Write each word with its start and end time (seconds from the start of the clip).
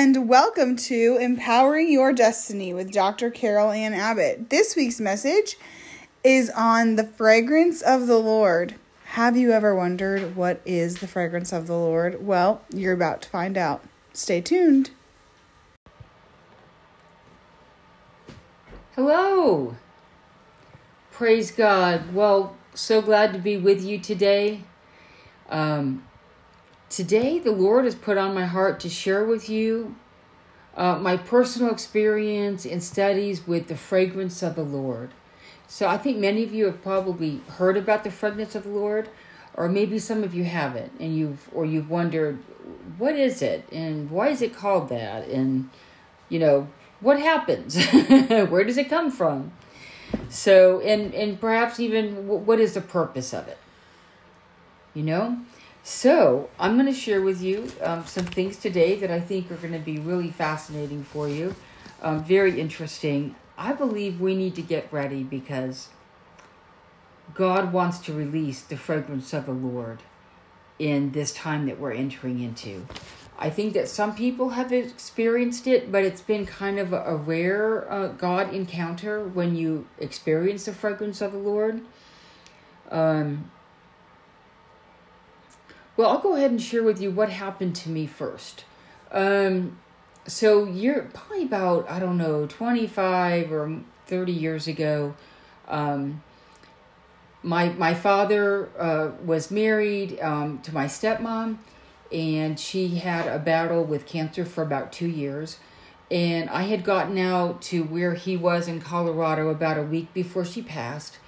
and 0.00 0.28
welcome 0.28 0.76
to 0.76 1.18
Empowering 1.20 1.90
Your 1.90 2.12
Destiny 2.12 2.72
with 2.72 2.92
Dr. 2.92 3.30
Carol 3.30 3.72
Ann 3.72 3.92
Abbott. 3.92 4.48
This 4.48 4.76
week's 4.76 5.00
message 5.00 5.56
is 6.22 6.50
on 6.50 6.94
the 6.94 7.02
fragrance 7.02 7.82
of 7.82 8.06
the 8.06 8.16
Lord. 8.16 8.76
Have 9.06 9.36
you 9.36 9.50
ever 9.50 9.74
wondered 9.74 10.36
what 10.36 10.60
is 10.64 10.98
the 10.98 11.08
fragrance 11.08 11.52
of 11.52 11.66
the 11.66 11.74
Lord? 11.74 12.24
Well, 12.24 12.62
you're 12.72 12.92
about 12.92 13.22
to 13.22 13.28
find 13.28 13.58
out. 13.58 13.82
Stay 14.12 14.40
tuned. 14.40 14.90
Hello. 18.94 19.74
Praise 21.10 21.50
God. 21.50 22.14
Well, 22.14 22.56
so 22.72 23.02
glad 23.02 23.32
to 23.32 23.40
be 23.40 23.56
with 23.56 23.82
you 23.82 23.98
today. 23.98 24.62
Um, 25.50 26.04
today, 26.90 27.38
the 27.38 27.52
Lord 27.52 27.84
has 27.84 27.94
put 27.94 28.18
on 28.18 28.34
my 28.34 28.46
heart 28.46 28.80
to 28.80 28.88
share 28.88 29.24
with 29.24 29.48
you 29.48 29.96
uh, 30.76 30.98
my 30.98 31.16
personal 31.16 31.70
experience 31.70 32.64
and 32.64 32.82
studies 32.82 33.46
with 33.46 33.68
the 33.68 33.76
fragrance 33.76 34.42
of 34.42 34.54
the 34.54 34.62
Lord. 34.62 35.10
So, 35.66 35.86
I 35.86 35.98
think 35.98 36.18
many 36.18 36.44
of 36.44 36.52
you 36.52 36.66
have 36.66 36.82
probably 36.82 37.40
heard 37.48 37.76
about 37.76 38.04
the 38.04 38.10
fragrance 38.10 38.54
of 38.54 38.64
the 38.64 38.70
Lord, 38.70 39.08
or 39.54 39.68
maybe 39.68 39.98
some 39.98 40.22
of 40.24 40.34
you 40.34 40.44
haven't, 40.44 40.92
and 40.98 41.16
you've 41.16 41.48
or 41.52 41.64
you've 41.64 41.90
wondered, 41.90 42.38
what 42.96 43.14
is 43.14 43.42
it, 43.42 43.68
and 43.70 44.10
why 44.10 44.28
is 44.28 44.40
it 44.40 44.54
called 44.54 44.88
that, 44.88 45.28
and 45.28 45.68
you 46.28 46.38
know, 46.38 46.68
what 47.00 47.20
happens? 47.20 47.76
Where 48.28 48.64
does 48.64 48.78
it 48.78 48.88
come 48.88 49.10
from? 49.10 49.52
So, 50.30 50.80
and 50.80 51.14
and 51.14 51.40
perhaps 51.40 51.78
even 51.80 52.26
what 52.26 52.58
is 52.60 52.74
the 52.74 52.80
purpose 52.80 53.34
of 53.34 53.48
it? 53.48 53.58
You 54.94 55.02
know. 55.02 55.38
So, 55.90 56.50
I'm 56.58 56.74
going 56.74 56.84
to 56.84 56.92
share 56.92 57.22
with 57.22 57.40
you 57.40 57.72
um, 57.80 58.04
some 58.04 58.26
things 58.26 58.58
today 58.58 58.96
that 58.96 59.10
I 59.10 59.20
think 59.20 59.50
are 59.50 59.56
going 59.56 59.72
to 59.72 59.78
be 59.78 59.98
really 59.98 60.30
fascinating 60.30 61.02
for 61.02 61.30
you, 61.30 61.56
um, 62.02 62.22
very 62.22 62.60
interesting. 62.60 63.34
I 63.56 63.72
believe 63.72 64.20
we 64.20 64.36
need 64.36 64.54
to 64.56 64.62
get 64.62 64.92
ready 64.92 65.22
because 65.22 65.88
God 67.32 67.72
wants 67.72 68.00
to 68.00 68.12
release 68.12 68.60
the 68.60 68.76
fragrance 68.76 69.32
of 69.32 69.46
the 69.46 69.52
Lord 69.52 70.02
in 70.78 71.12
this 71.12 71.32
time 71.32 71.64
that 71.64 71.80
we're 71.80 71.92
entering 71.92 72.40
into. 72.40 72.86
I 73.38 73.48
think 73.48 73.72
that 73.72 73.88
some 73.88 74.14
people 74.14 74.50
have 74.50 74.70
experienced 74.70 75.66
it, 75.66 75.90
but 75.90 76.04
it's 76.04 76.20
been 76.20 76.44
kind 76.44 76.78
of 76.78 76.92
a, 76.92 77.02
a 77.04 77.16
rare 77.16 77.90
uh, 77.90 78.08
God 78.08 78.52
encounter 78.52 79.26
when 79.26 79.56
you 79.56 79.86
experience 79.98 80.66
the 80.66 80.74
fragrance 80.74 81.22
of 81.22 81.32
the 81.32 81.38
Lord. 81.38 81.80
Um, 82.90 83.50
well, 85.98 86.10
I'll 86.10 86.20
go 86.20 86.36
ahead 86.36 86.52
and 86.52 86.62
share 86.62 86.84
with 86.84 87.02
you 87.02 87.10
what 87.10 87.28
happened 87.28 87.74
to 87.76 87.88
me 87.88 88.06
first. 88.06 88.64
Um, 89.10 89.78
so 90.28 90.64
you're 90.64 91.02
probably 91.02 91.42
about 91.42 91.90
I 91.90 91.98
don't 91.98 92.16
know 92.16 92.46
25 92.46 93.52
or 93.52 93.80
30 94.06 94.32
years 94.32 94.68
ago. 94.68 95.16
Um, 95.66 96.22
my 97.42 97.70
my 97.70 97.94
father 97.94 98.68
uh, 98.78 99.10
was 99.24 99.50
married 99.50 100.20
um, 100.20 100.60
to 100.60 100.72
my 100.72 100.86
stepmom 100.86 101.58
and 102.12 102.60
she 102.60 102.96
had 102.98 103.26
a 103.26 103.40
battle 103.40 103.82
with 103.82 104.06
cancer 104.06 104.44
for 104.44 104.62
about 104.62 104.92
two 104.92 105.08
years. 105.08 105.58
And 106.12 106.48
I 106.48 106.62
had 106.62 106.84
gotten 106.84 107.18
out 107.18 107.60
to 107.62 107.82
where 107.82 108.14
he 108.14 108.36
was 108.36 108.68
in 108.68 108.80
Colorado 108.80 109.48
about 109.48 109.76
a 109.76 109.82
week 109.82 110.14
before 110.14 110.44
she 110.44 110.62
passed. 110.62 111.18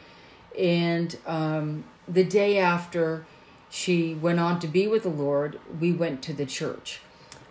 And 0.56 1.18
um, 1.26 1.84
the 2.06 2.24
day 2.24 2.58
after 2.58 3.26
she 3.70 4.14
went 4.14 4.40
on 4.40 4.58
to 4.60 4.66
be 4.66 4.88
with 4.88 5.04
the 5.04 5.08
Lord, 5.08 5.60
we 5.78 5.92
went 5.92 6.22
to 6.24 6.32
the 6.32 6.44
church. 6.44 7.00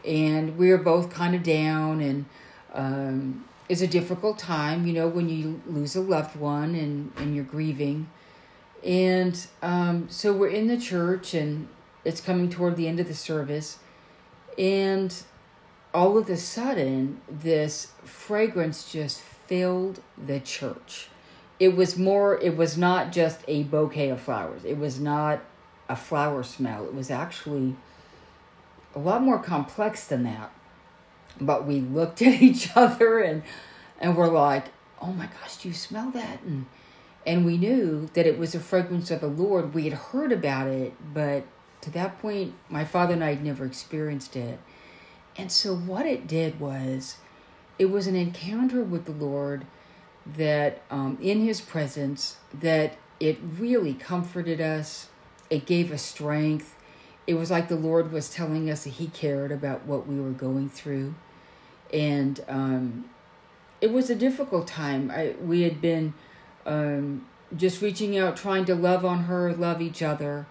And 0.05 0.57
we 0.57 0.69
were 0.69 0.77
both 0.77 1.09
kind 1.09 1.33
of 1.33 1.43
down, 1.43 2.01
and 2.01 2.25
um, 2.73 3.45
it's 3.69 3.81
a 3.81 3.87
difficult 3.87 4.37
time, 4.37 4.85
you 4.85 4.93
know, 4.93 5.07
when 5.07 5.29
you 5.29 5.61
lose 5.65 5.95
a 5.95 6.01
loved 6.01 6.35
one 6.35 6.75
and, 6.75 7.11
and 7.17 7.35
you're 7.35 7.45
grieving. 7.45 8.09
And 8.83 9.45
um, 9.61 10.07
so 10.09 10.33
we're 10.33 10.49
in 10.49 10.67
the 10.67 10.77
church, 10.77 11.33
and 11.33 11.67
it's 12.03 12.21
coming 12.21 12.49
toward 12.49 12.75
the 12.75 12.87
end 12.87 12.99
of 12.99 13.07
the 13.07 13.15
service. 13.15 13.79
And 14.57 15.15
all 15.93 16.17
of 16.17 16.29
a 16.29 16.37
sudden, 16.37 17.21
this 17.29 17.91
fragrance 18.03 18.91
just 18.91 19.21
filled 19.21 20.01
the 20.17 20.39
church. 20.39 21.07
It 21.59 21.75
was 21.75 21.97
more, 21.97 22.39
it 22.39 22.55
was 22.55 22.77
not 22.77 23.11
just 23.11 23.41
a 23.47 23.63
bouquet 23.63 24.09
of 24.09 24.21
flowers. 24.21 24.63
It 24.63 24.77
was 24.77 24.99
not 24.99 25.41
a 25.89 25.95
flower 25.95 26.43
smell. 26.43 26.85
It 26.85 26.93
was 26.93 27.11
actually 27.11 27.75
a 28.95 28.99
lot 28.99 29.21
more 29.21 29.39
complex 29.39 30.07
than 30.07 30.23
that. 30.23 30.51
But 31.41 31.65
we 31.65 31.81
looked 31.81 32.21
at 32.21 32.41
each 32.41 32.69
other 32.75 33.19
and 33.19 33.43
and 33.99 34.15
we're 34.15 34.29
like, 34.29 34.65
"Oh 35.01 35.11
my 35.11 35.25
gosh, 35.25 35.57
do 35.57 35.67
you 35.67 35.73
smell 35.73 36.09
that?" 36.11 36.41
And 36.43 36.67
and 37.25 37.45
we 37.45 37.57
knew 37.57 38.09
that 38.13 38.25
it 38.25 38.39
was 38.39 38.55
a 38.55 38.59
fragrance 38.59 39.11
of 39.11 39.21
the 39.21 39.27
Lord. 39.27 39.73
We 39.73 39.83
had 39.83 39.93
heard 39.93 40.31
about 40.31 40.67
it, 40.67 40.93
but 41.13 41.43
to 41.81 41.91
that 41.91 42.19
point, 42.19 42.53
my 42.69 42.85
father 42.85 43.13
and 43.13 43.23
I 43.23 43.35
had 43.35 43.43
never 43.43 43.65
experienced 43.65 44.35
it. 44.35 44.59
And 45.37 45.51
so, 45.51 45.75
what 45.75 46.05
it 46.05 46.27
did 46.27 46.59
was, 46.59 47.17
it 47.77 47.85
was 47.85 48.07
an 48.07 48.15
encounter 48.15 48.83
with 48.83 49.05
the 49.05 49.11
Lord 49.11 49.65
that, 50.25 50.81
um, 50.89 51.17
in 51.21 51.41
His 51.41 51.61
presence, 51.61 52.37
that 52.53 52.97
it 53.19 53.37
really 53.57 53.93
comforted 53.93 54.59
us. 54.59 55.08
It 55.49 55.65
gave 55.65 55.91
us 55.91 56.01
strength. 56.01 56.75
It 57.27 57.35
was 57.35 57.51
like 57.51 57.67
the 57.67 57.75
Lord 57.75 58.11
was 58.11 58.29
telling 58.29 58.69
us 58.69 58.83
that 58.83 58.91
He 58.91 59.07
cared 59.07 59.51
about 59.51 59.85
what 59.85 60.07
we 60.07 60.19
were 60.19 60.31
going 60.31 60.69
through. 60.69 61.15
And 61.93 62.43
um, 62.47 63.09
it 63.81 63.91
was 63.91 64.09
a 64.09 64.15
difficult 64.15 64.67
time. 64.67 65.11
I, 65.11 65.35
we 65.41 65.61
had 65.61 65.81
been 65.81 66.13
um, 66.65 67.25
just 67.55 67.81
reaching 67.81 68.17
out, 68.17 68.37
trying 68.37 68.65
to 68.65 68.75
love 68.75 69.03
on 69.03 69.23
her, 69.23 69.53
love 69.53 69.81
each 69.81 70.01
other 70.01 70.45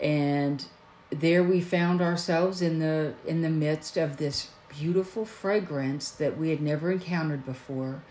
and 0.00 0.66
there 1.10 1.42
we 1.42 1.60
found 1.60 2.00
ourselves 2.00 2.60
in 2.60 2.78
the 2.78 3.14
in 3.26 3.42
the 3.42 3.50
midst 3.50 3.96
of 3.96 4.16
this 4.16 4.50
beautiful 4.68 5.24
fragrance 5.24 6.10
that 6.10 6.36
we 6.36 6.50
had 6.50 6.60
never 6.60 6.90
encountered 6.90 7.44
before 7.46 8.02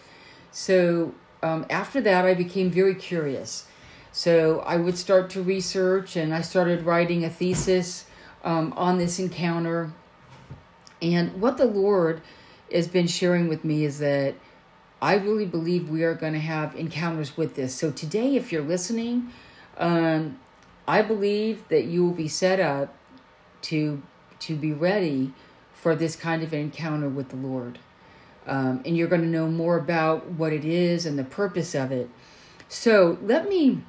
so 0.51 1.13
um, 1.41 1.65
after 1.69 1.99
that 1.99 2.25
i 2.25 2.33
became 2.33 2.71
very 2.71 2.95
curious 2.95 3.65
so 4.13 4.61
i 4.61 4.77
would 4.77 4.97
start 4.97 5.29
to 5.29 5.41
research 5.41 6.15
and 6.15 6.33
i 6.33 6.39
started 6.39 6.83
writing 6.83 7.25
a 7.25 7.29
thesis 7.29 8.05
um, 8.45 8.73
on 8.77 8.97
this 8.97 9.19
encounter 9.19 9.91
and 11.01 11.41
what 11.41 11.57
the 11.57 11.65
lord 11.65 12.21
has 12.71 12.87
been 12.87 13.07
sharing 13.07 13.49
with 13.49 13.65
me 13.65 13.83
is 13.83 13.99
that 13.99 14.33
i 15.01 15.15
really 15.15 15.45
believe 15.45 15.89
we 15.89 16.03
are 16.03 16.13
going 16.13 16.33
to 16.33 16.39
have 16.39 16.73
encounters 16.75 17.35
with 17.35 17.55
this 17.55 17.75
so 17.75 17.91
today 17.91 18.37
if 18.37 18.51
you're 18.51 18.63
listening 18.63 19.29
um, 19.77 20.37
I 20.87 21.01
believe 21.01 21.67
that 21.69 21.85
you 21.85 22.05
will 22.05 22.13
be 22.13 22.27
set 22.27 22.59
up 22.59 22.93
to 23.63 24.01
to 24.39 24.55
be 24.55 24.73
ready 24.73 25.33
for 25.73 25.95
this 25.95 26.15
kind 26.15 26.43
of 26.43 26.53
encounter 26.53 27.07
with 27.07 27.29
the 27.29 27.35
Lord. 27.35 27.79
Um, 28.45 28.81
and 28.85 28.97
you're 28.97 29.07
going 29.07 29.21
to 29.21 29.27
know 29.27 29.47
more 29.47 29.77
about 29.77 30.31
what 30.31 30.51
it 30.51 30.65
is 30.65 31.05
and 31.05 31.17
the 31.17 31.23
purpose 31.23 31.73
of 31.73 31.93
it. 31.93 32.09
So 32.67 33.17
let 33.21 33.47
me 33.47 33.83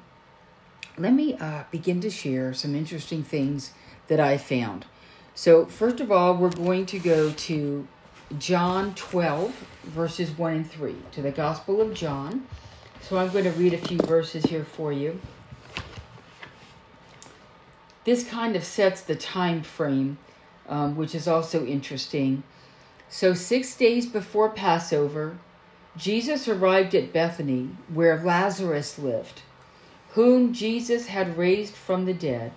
let 0.97 1.13
me 1.13 1.35
uh, 1.35 1.63
begin 1.71 2.01
to 2.01 2.09
share 2.09 2.53
some 2.53 2.75
interesting 2.75 3.23
things 3.23 3.73
that 4.07 4.19
I 4.19 4.37
found. 4.37 4.85
So 5.33 5.65
first 5.65 5.99
of 5.99 6.11
all, 6.11 6.35
we're 6.35 6.49
going 6.49 6.85
to 6.87 6.99
go 6.99 7.31
to 7.31 7.87
John 8.39 8.95
12 8.95 9.51
verses 9.83 10.31
1 10.31 10.53
and 10.53 10.69
3 10.71 10.95
to 11.11 11.21
the 11.21 11.31
Gospel 11.31 11.81
of 11.81 11.93
John. 11.93 12.47
So 13.01 13.17
I'm 13.17 13.29
going 13.29 13.43
to 13.45 13.51
read 13.51 13.73
a 13.73 13.77
few 13.77 13.97
verses 13.99 14.45
here 14.45 14.63
for 14.63 14.91
you 14.91 15.19
this 18.05 18.23
kind 18.23 18.55
of 18.55 18.63
sets 18.63 19.01
the 19.01 19.15
time 19.15 19.63
frame, 19.63 20.17
um, 20.69 20.95
which 20.95 21.13
is 21.13 21.27
also 21.27 21.65
interesting. 21.65 22.43
So, 23.09 23.33
six 23.33 23.75
days 23.75 24.05
before 24.05 24.49
Passover, 24.49 25.37
Jesus 25.97 26.47
arrived 26.47 26.95
at 26.95 27.11
Bethany, 27.11 27.69
where 27.93 28.23
Lazarus 28.23 28.97
lived, 28.97 29.41
whom 30.15 30.53
Jesus 30.53 31.07
had 31.07 31.37
raised 31.37 31.75
from 31.75 32.05
the 32.05 32.13
dead. 32.13 32.53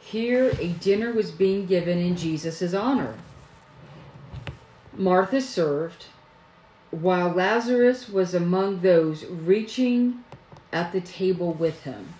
Here, 0.00 0.56
a 0.58 0.68
dinner 0.68 1.12
was 1.12 1.30
being 1.30 1.66
given 1.66 1.98
in 1.98 2.16
Jesus' 2.16 2.72
honor. 2.72 3.16
Martha 4.96 5.42
served, 5.42 6.06
while 6.90 7.28
Lazarus 7.28 8.08
was 8.08 8.32
among 8.32 8.80
those 8.80 9.26
reaching 9.26 10.24
at 10.72 10.90
the 10.92 11.02
table 11.02 11.52
with 11.52 11.82
him. 11.82 12.14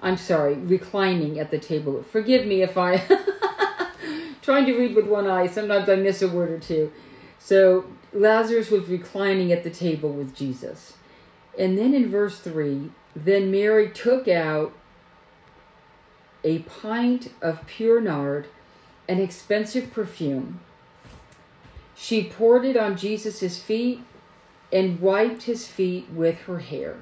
I'm 0.00 0.16
sorry, 0.16 0.54
reclining 0.54 1.38
at 1.38 1.50
the 1.50 1.58
table. 1.58 2.02
Forgive 2.04 2.46
me 2.46 2.62
if 2.62 2.78
I 2.78 2.96
trying 4.42 4.64
to 4.64 4.78
read 4.78 4.94
with 4.94 5.06
one 5.06 5.26
eye. 5.26 5.46
Sometimes 5.46 5.90
I 5.90 5.96
miss 5.96 6.22
a 6.22 6.28
word 6.28 6.50
or 6.50 6.58
two. 6.58 6.90
So 7.38 7.84
Lazarus 8.14 8.70
was 8.70 8.88
reclining 8.88 9.52
at 9.52 9.62
the 9.62 9.70
table 9.70 10.10
with 10.10 10.34
Jesus. 10.34 10.94
And 11.58 11.78
then 11.78 11.94
in 11.94 12.10
verse 12.10 12.38
3, 12.40 12.90
then 13.14 13.50
Mary 13.50 13.90
took 13.90 14.26
out 14.26 14.72
a 16.44 16.58
pint 16.60 17.32
of 17.40 17.66
pure 17.66 18.00
nard, 18.00 18.46
an 19.08 19.18
expensive 19.18 19.92
perfume, 19.92 20.60
She 21.96 22.24
poured 22.28 22.64
it 22.64 22.76
on 22.76 22.96
Jesus' 22.96 23.58
feet 23.58 24.00
and 24.72 25.00
wiped 25.00 25.44
his 25.44 25.68
feet 25.68 26.10
with 26.10 26.38
her 26.40 26.58
hair. 26.58 26.96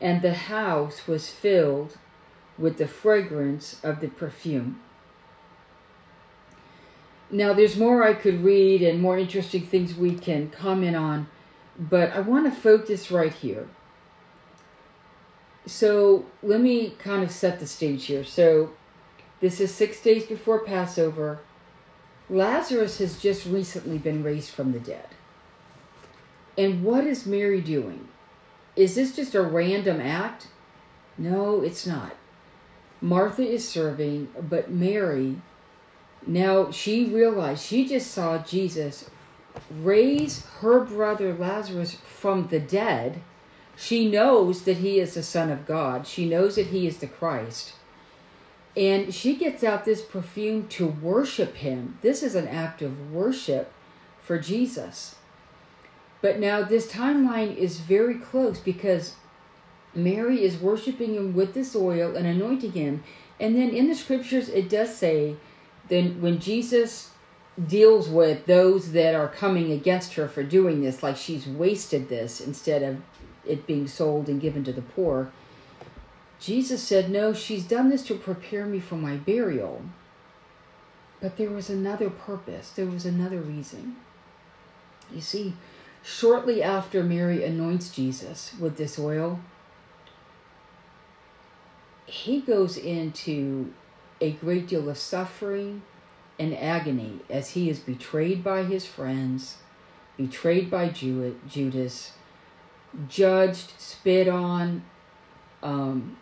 And 0.00 0.22
the 0.22 0.34
house 0.34 1.06
was 1.08 1.30
filled 1.30 1.96
with 2.58 2.78
the 2.78 2.86
fragrance 2.86 3.80
of 3.82 4.00
the 4.00 4.08
perfume. 4.08 4.80
Now, 7.30 7.52
there's 7.52 7.76
more 7.76 8.04
I 8.04 8.14
could 8.14 8.44
read 8.44 8.82
and 8.82 9.00
more 9.00 9.18
interesting 9.18 9.66
things 9.66 9.94
we 9.94 10.14
can 10.14 10.50
comment 10.50 10.96
on, 10.96 11.28
but 11.78 12.12
I 12.12 12.20
want 12.20 12.52
to 12.52 12.60
focus 12.60 13.10
right 13.10 13.32
here. 13.32 13.68
So, 15.66 16.24
let 16.42 16.60
me 16.60 16.94
kind 16.98 17.22
of 17.22 17.30
set 17.30 17.60
the 17.60 17.66
stage 17.66 18.06
here. 18.06 18.24
So, 18.24 18.70
this 19.40 19.60
is 19.60 19.72
six 19.72 20.00
days 20.00 20.24
before 20.24 20.64
Passover. 20.64 21.40
Lazarus 22.30 22.98
has 22.98 23.20
just 23.20 23.46
recently 23.46 23.98
been 23.98 24.22
raised 24.22 24.50
from 24.50 24.72
the 24.72 24.80
dead. 24.80 25.08
And 26.56 26.82
what 26.82 27.06
is 27.06 27.26
Mary 27.26 27.60
doing? 27.60 28.08
Is 28.74 28.94
this 28.94 29.14
just 29.14 29.34
a 29.34 29.42
random 29.42 30.00
act? 30.00 30.48
No, 31.16 31.62
it's 31.62 31.86
not. 31.86 32.16
Martha 33.00 33.42
is 33.42 33.68
serving, 33.68 34.28
but 34.48 34.70
Mary, 34.70 35.36
now 36.26 36.70
she 36.70 37.06
realized 37.06 37.64
she 37.64 37.86
just 37.86 38.10
saw 38.10 38.38
Jesus 38.38 39.08
raise 39.70 40.44
her 40.60 40.80
brother 40.80 41.34
Lazarus 41.34 41.94
from 41.94 42.48
the 42.48 42.60
dead. 42.60 43.20
She 43.76 44.10
knows 44.10 44.62
that 44.62 44.78
he 44.78 44.98
is 44.98 45.14
the 45.14 45.22
Son 45.22 45.50
of 45.50 45.66
God, 45.66 46.06
she 46.06 46.28
knows 46.28 46.56
that 46.56 46.68
he 46.68 46.86
is 46.86 46.98
the 46.98 47.06
Christ. 47.06 47.74
And 48.76 49.12
she 49.12 49.34
gets 49.34 49.64
out 49.64 49.84
this 49.84 50.02
perfume 50.02 50.68
to 50.68 50.86
worship 50.86 51.56
him. 51.56 51.98
This 52.00 52.22
is 52.22 52.34
an 52.34 52.46
act 52.46 52.80
of 52.80 53.12
worship 53.12 53.72
for 54.22 54.38
Jesus. 54.38 55.16
But 56.20 56.38
now 56.38 56.62
this 56.62 56.90
timeline 56.90 57.56
is 57.56 57.80
very 57.80 58.14
close 58.14 58.58
because 58.58 59.14
Mary 59.94 60.42
is 60.44 60.58
worshiping 60.58 61.14
him 61.14 61.34
with 61.34 61.54
this 61.54 61.74
oil 61.74 62.14
and 62.14 62.26
anointing 62.26 62.72
him. 62.72 63.02
And 63.40 63.56
then 63.56 63.70
in 63.70 63.88
the 63.88 63.94
scriptures, 63.94 64.48
it 64.48 64.68
does 64.68 64.96
say 64.96 65.36
then 65.88 66.20
when 66.20 66.38
Jesus 66.38 67.10
deals 67.66 68.08
with 68.08 68.46
those 68.46 68.92
that 68.92 69.14
are 69.14 69.28
coming 69.28 69.72
against 69.72 70.14
her 70.14 70.28
for 70.28 70.42
doing 70.42 70.82
this, 70.82 71.02
like 71.02 71.16
she's 71.16 71.46
wasted 71.46 72.08
this 72.08 72.40
instead 72.40 72.82
of 72.82 72.98
it 73.44 73.66
being 73.66 73.88
sold 73.88 74.28
and 74.28 74.40
given 74.40 74.62
to 74.64 74.72
the 74.72 74.82
poor, 74.82 75.32
Jesus 76.38 76.82
said, 76.82 77.10
No, 77.10 77.32
she's 77.32 77.64
done 77.64 77.90
this 77.90 78.04
to 78.04 78.14
prepare 78.14 78.66
me 78.66 78.78
for 78.78 78.94
my 78.94 79.16
burial. 79.16 79.82
But 81.20 81.36
there 81.36 81.50
was 81.50 81.68
another 81.68 82.10
purpose, 82.10 82.70
there 82.70 82.86
was 82.86 83.04
another 83.04 83.40
reason. 83.40 83.96
You 85.12 85.20
see, 85.20 85.54
shortly 86.04 86.62
after 86.62 87.02
Mary 87.02 87.42
anoints 87.44 87.90
Jesus 87.90 88.54
with 88.60 88.76
this 88.76 88.98
oil, 88.98 89.40
he 92.06 92.40
goes 92.40 92.76
into 92.76 93.72
a 94.20 94.32
great 94.32 94.68
deal 94.68 94.88
of 94.88 94.96
suffering 94.96 95.82
and 96.38 96.56
agony 96.56 97.20
as 97.28 97.50
he 97.50 97.68
is 97.68 97.78
betrayed 97.80 98.44
by 98.44 98.62
his 98.64 98.86
friends, 98.86 99.58
betrayed 100.16 100.70
by 100.70 100.88
Judas, 100.88 102.12
judged, 103.08 103.72
spit 103.78 104.28
on, 104.28 104.82
um, 105.62 106.16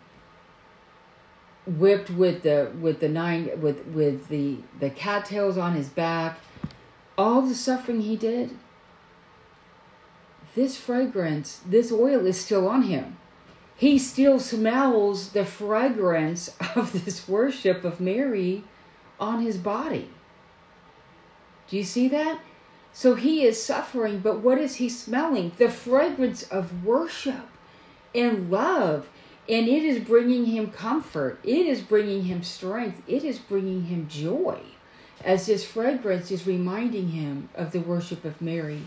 whipped 1.65 2.09
with 2.09 2.43
the 2.43 2.71
with 2.79 2.99
the 2.99 3.09
nine 3.09 3.49
with 3.61 3.85
with 3.87 4.29
the 4.29 4.57
the 4.79 4.89
cattails 4.89 5.57
on 5.57 5.73
his 5.73 5.89
back, 5.89 6.39
all 7.17 7.41
the 7.41 7.55
suffering 7.55 8.01
he 8.01 8.15
did. 8.15 8.57
This 10.55 10.77
fragrance, 10.77 11.61
this 11.65 11.91
oil 11.91 12.25
is 12.25 12.39
still 12.39 12.67
on 12.67 12.83
him 12.83 13.17
he 13.77 13.99
still 13.99 14.39
smells 14.39 15.29
the 15.29 15.45
fragrance 15.45 16.55
of 16.75 17.05
this 17.05 17.27
worship 17.27 17.83
of 17.83 18.01
Mary 18.01 18.63
on 19.19 19.41
his 19.41 19.57
body. 19.57 20.09
Do 21.69 21.77
you 21.77 21.83
see 21.83 22.07
that? 22.09 22.39
So 22.93 23.15
he 23.15 23.43
is 23.43 23.63
suffering, 23.63 24.19
but 24.19 24.39
what 24.39 24.57
is 24.57 24.75
he 24.75 24.89
smelling? 24.89 25.51
The 25.57 25.69
fragrance 25.69 26.43
of 26.43 26.83
worship 26.83 27.47
and 28.15 28.49
love. 28.49 29.07
And 29.49 29.67
it 29.67 29.83
is 29.83 30.03
bringing 30.03 30.45
him 30.45 30.71
comfort. 30.71 31.39
It 31.43 31.67
is 31.67 31.81
bringing 31.81 32.23
him 32.23 32.43
strength. 32.43 33.01
It 33.07 33.23
is 33.23 33.39
bringing 33.39 33.85
him 33.85 34.07
joy 34.07 34.59
as 35.23 35.45
this 35.45 35.65
fragrance 35.65 36.31
is 36.31 36.45
reminding 36.45 37.09
him 37.09 37.49
of 37.55 37.71
the 37.71 37.79
worship 37.79 38.25
of 38.25 38.41
Mary 38.41 38.83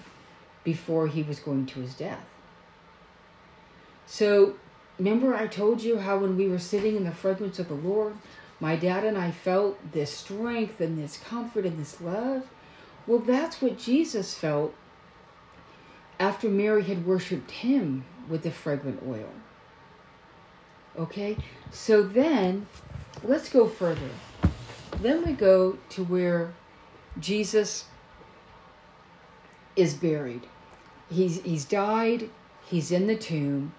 before 0.65 1.07
he 1.07 1.23
was 1.23 1.41
going 1.41 1.67
to 1.67 1.81
his 1.81 1.95
death. 1.95 2.25
So 4.07 4.55
Remember, 5.01 5.35
I 5.35 5.47
told 5.47 5.83
you 5.83 5.97
how 5.97 6.19
when 6.19 6.37
we 6.37 6.47
were 6.47 6.59
sitting 6.59 6.95
in 6.95 7.05
the 7.05 7.11
fragrance 7.11 7.59
of 7.59 7.69
the 7.69 7.75
Lord, 7.75 8.13
my 8.61 8.77
dad 8.77 9.05
and 9.05 9.17
I 9.17 9.31
felt 9.31 9.93
this 9.93 10.13
strength 10.13 10.81
and 10.81 10.99
this 10.99 11.17
comfort 11.17 11.65
and 11.65 11.79
this 11.79 12.01
love? 12.01 12.45
Well, 13.07 13.19
that's 13.19 13.61
what 13.61 13.79
Jesus 13.79 14.35
felt 14.35 14.75
after 16.19 16.49
Mary 16.49 16.83
had 16.83 17.07
worshiped 17.07 17.51
him 17.51 18.05
with 18.29 18.43
the 18.43 18.51
fragrant 18.51 19.03
oil. 19.09 19.31
Okay? 20.99 21.37
So 21.71 22.03
then, 22.03 22.67
let's 23.25 23.49
go 23.49 23.67
further. 23.67 24.11
Then 25.01 25.25
we 25.25 25.33
go 25.33 25.79
to 25.91 26.05
where 26.05 26.53
Jesus 27.19 27.87
is 29.77 29.95
buried. 29.95 30.47
He's, 31.11 31.43
he's 31.43 31.65
died, 31.65 32.29
he's 32.67 32.93
in 32.93 33.07
the 33.07 33.17
tomb, 33.17 33.73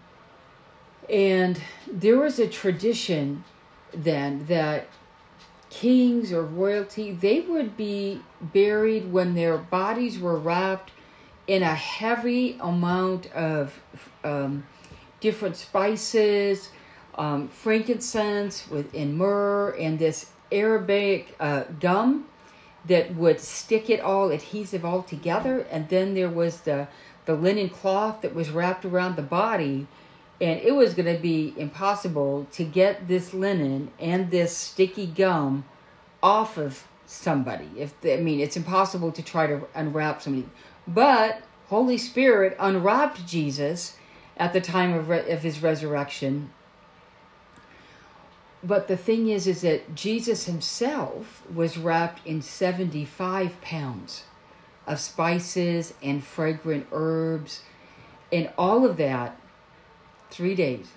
and 1.10 1.62
there 1.88 2.18
was 2.18 2.40
a 2.40 2.48
tradition 2.48 3.44
then 3.94 4.46
that 4.48 4.88
kings 5.70 6.32
or 6.32 6.44
royalty, 6.44 7.12
they 7.12 7.42
would 7.42 7.78
be 7.78 8.22
buried 8.42 9.12
when 9.12 9.34
their 9.34 9.58
bodies 9.58 10.20
were 10.20 10.38
wrapped 10.38 10.92
in 11.48 11.64
a 11.64 11.76
heavy 11.76 12.58
amount 12.60 13.32
of 13.34 13.82
um, 14.24 14.66
different 15.20 15.56
spices, 15.56 16.70
um, 17.16 17.48
frankincense 17.48 18.70
with 18.70 18.94
in 18.94 19.18
myrrh, 19.18 19.72
and 19.80 19.98
this 19.98 20.32
Arabic 20.52 21.36
uh, 21.40 21.64
gum 21.80 22.26
that 22.86 23.16
would 23.16 23.40
stick 23.40 23.90
it 23.90 24.00
all 24.00 24.32
adhesive 24.32 24.84
all 24.84 25.04
together. 25.04 25.62
And 25.72 25.88
then 25.90 26.14
there 26.14 26.30
was 26.30 26.62
the 26.62 26.88
the 27.26 27.36
linen 27.36 27.70
cloth 27.70 28.22
that 28.22 28.34
was 28.34 28.50
wrapped 28.50 28.84
around 28.84 29.16
the 29.16 29.22
body 29.22 29.88
and 30.42 30.60
it 30.60 30.74
was 30.74 30.96
going 30.96 31.16
to 31.16 31.22
be 31.22 31.54
impossible 31.56 32.48
to 32.52 32.64
get 32.64 33.08
this 33.08 33.32
linen 33.32 33.92
and 34.00 34.32
this 34.32 34.58
sticky 34.58 35.06
gum 35.06 35.64
off 36.24 36.58
of 36.58 36.88
somebody. 37.06 37.70
If 37.78 38.00
they, 38.02 38.18
i 38.18 38.22
mean 38.22 38.40
it's 38.40 38.58
impossible 38.58 39.12
to 39.12 39.22
try 39.22 39.48
to 39.48 39.62
unwrap 39.76 40.22
somebody. 40.22 40.50
But 40.88 41.44
holy 41.68 41.98
spirit 41.98 42.58
unwrapped 42.60 43.26
jesus 43.28 43.96
at 44.36 44.52
the 44.52 44.62
time 44.62 44.94
of, 44.94 45.10
re- 45.10 45.32
of 45.32 45.44
his 45.44 45.62
resurrection. 45.62 46.52
But 48.64 48.88
the 48.88 48.98
thing 48.98 49.30
is 49.30 49.46
is 49.46 49.62
that 49.62 49.94
jesus 49.94 50.46
himself 50.46 51.44
was 51.54 51.78
wrapped 51.78 52.26
in 52.26 52.42
75 52.42 53.62
pounds 53.62 54.24
of 54.88 55.00
spices 55.00 55.94
and 56.02 56.24
fragrant 56.24 56.88
herbs. 56.92 57.62
And 58.32 58.50
all 58.58 58.86
of 58.86 58.96
that 58.98 59.38
three 60.32 60.56
days, 60.56 60.88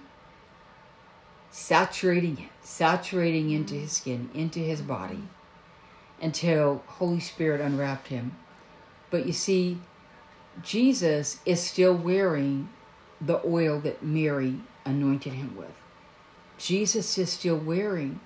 saturating 1.50 2.38
it, 2.38 2.48
saturating 2.62 3.50
into 3.50 3.74
his 3.74 3.92
skin, 3.92 4.30
into 4.32 4.60
his 4.60 4.80
body, 4.80 5.24
until 6.22 6.82
Holy 6.86 7.20
Spirit 7.20 7.60
unwrapped 7.60 8.08
him. 8.08 8.36
But 9.10 9.26
you 9.26 9.32
see, 9.32 9.80
Jesus 10.62 11.40
is 11.44 11.60
still 11.60 11.94
wearing 11.94 12.68
the 13.20 13.44
oil 13.46 13.80
that 13.80 14.02
Mary 14.02 14.60
anointed 14.84 15.32
him 15.32 15.56
with. 15.56 15.74
Jesus 16.58 17.18
is 17.18 17.30
still 17.30 17.56
wearing 17.56 18.20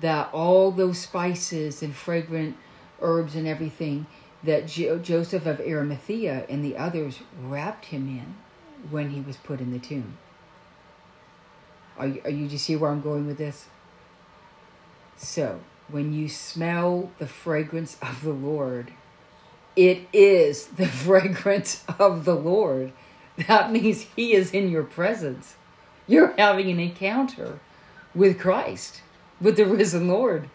that 0.00 0.28
all 0.32 0.70
those 0.70 0.98
spices 0.98 1.82
and 1.82 1.94
fragrant 1.94 2.56
herbs 3.00 3.34
and 3.36 3.46
everything 3.46 4.06
that 4.42 4.66
jo- 4.66 4.98
Joseph 4.98 5.46
of 5.46 5.60
Arimathea 5.60 6.46
and 6.48 6.64
the 6.64 6.76
others 6.76 7.20
wrapped 7.40 7.86
him 7.86 8.08
in 8.08 8.34
when 8.90 9.10
he 9.10 9.20
was 9.20 9.36
put 9.36 9.60
in 9.60 9.72
the 9.72 9.78
tomb. 9.78 10.18
Are 11.96 12.06
you, 12.06 12.20
are 12.24 12.30
you, 12.30 12.46
do 12.46 12.52
you 12.52 12.58
see 12.58 12.76
where 12.76 12.90
I'm 12.90 13.00
going 13.00 13.26
with 13.26 13.38
this? 13.38 13.66
So, 15.16 15.60
when 15.88 16.12
you 16.12 16.28
smell 16.28 17.10
the 17.18 17.26
fragrance 17.26 17.96
of 18.02 18.22
the 18.22 18.32
Lord, 18.32 18.92
it 19.76 20.08
is 20.12 20.66
the 20.66 20.86
fragrance 21.06 21.84
of 21.98 22.24
the 22.24 22.34
Lord. 22.34 22.92
That 23.48 23.72
means 23.72 24.02
He 24.16 24.32
is 24.34 24.50
in 24.50 24.70
your 24.70 24.84
presence. 24.84 25.54
You're 26.06 26.34
having 26.36 26.70
an 26.70 26.80
encounter 26.80 27.60
with 28.14 28.38
Christ, 28.38 29.02
with 29.40 29.56
the 29.56 29.66
risen 29.66 30.08
Lord. 30.08 30.48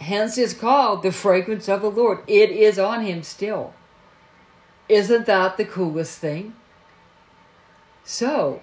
Hence 0.00 0.38
is 0.38 0.54
called 0.54 1.02
the 1.02 1.10
fragrance 1.10 1.68
of 1.68 1.82
the 1.82 1.90
Lord. 1.90 2.20
It 2.26 2.50
is 2.50 2.78
on 2.78 3.04
him 3.04 3.22
still. 3.22 3.74
Isn't 4.88 5.26
that 5.26 5.56
the 5.56 5.64
coolest 5.64 6.18
thing? 6.18 6.54
So, 8.10 8.62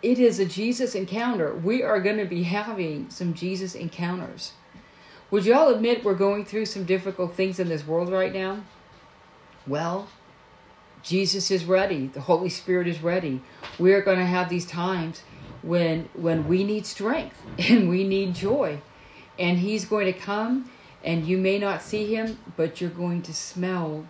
it 0.00 0.18
is 0.18 0.38
a 0.38 0.46
Jesus 0.46 0.94
encounter. 0.94 1.54
We 1.54 1.82
are 1.82 2.00
going 2.00 2.16
to 2.16 2.24
be 2.24 2.44
having 2.44 3.10
some 3.10 3.34
Jesus 3.34 3.74
encounters. 3.74 4.52
Would 5.30 5.44
you 5.44 5.52
all 5.52 5.68
admit 5.68 6.02
we're 6.02 6.14
going 6.14 6.46
through 6.46 6.64
some 6.64 6.84
difficult 6.84 7.34
things 7.34 7.60
in 7.60 7.68
this 7.68 7.86
world 7.86 8.10
right 8.10 8.32
now? 8.32 8.64
Well, 9.66 10.08
Jesus 11.02 11.50
is 11.50 11.66
ready. 11.66 12.06
The 12.06 12.22
Holy 12.22 12.48
Spirit 12.48 12.88
is 12.88 13.02
ready. 13.02 13.42
We 13.78 13.92
are 13.92 14.00
going 14.00 14.18
to 14.18 14.24
have 14.24 14.48
these 14.48 14.64
times 14.64 15.24
when 15.60 16.08
when 16.14 16.48
we 16.48 16.64
need 16.64 16.86
strength 16.86 17.36
and 17.58 17.90
we 17.90 18.02
need 18.02 18.34
joy. 18.34 18.80
And 19.38 19.58
he's 19.58 19.84
going 19.84 20.06
to 20.06 20.18
come 20.18 20.70
and 21.04 21.26
you 21.26 21.36
may 21.36 21.58
not 21.58 21.82
see 21.82 22.14
him, 22.14 22.38
but 22.56 22.80
you're 22.80 22.88
going 22.88 23.20
to 23.24 23.34
smell 23.34 24.06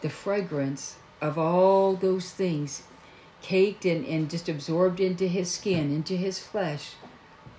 the 0.00 0.08
fragrance 0.08 0.96
of 1.20 1.36
all 1.36 1.96
those 1.96 2.30
things 2.30 2.84
caked 3.46 3.84
and, 3.84 4.04
and 4.06 4.28
just 4.28 4.48
absorbed 4.48 4.98
into 4.98 5.28
his 5.28 5.52
skin, 5.52 5.92
into 5.92 6.16
his 6.16 6.40
flesh, 6.40 6.94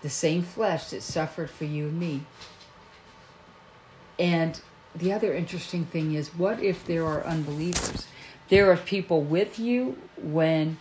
the 0.01 0.09
same 0.09 0.41
flesh 0.41 0.89
that 0.89 1.01
suffered 1.01 1.49
for 1.49 1.63
you 1.63 1.87
and 1.87 1.97
me. 1.97 2.25
And 4.19 4.59
the 4.93 5.13
other 5.13 5.33
interesting 5.33 5.85
thing 5.85 6.13
is 6.13 6.35
what 6.35 6.61
if 6.61 6.85
there 6.85 7.05
are 7.05 7.23
unbelievers? 7.23 8.05
There 8.49 8.69
are 8.69 8.75
people 8.75 9.21
with 9.21 9.59
you 9.59 9.97
when 10.17 10.77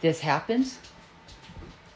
this 0.00 0.20
happens. 0.20 0.80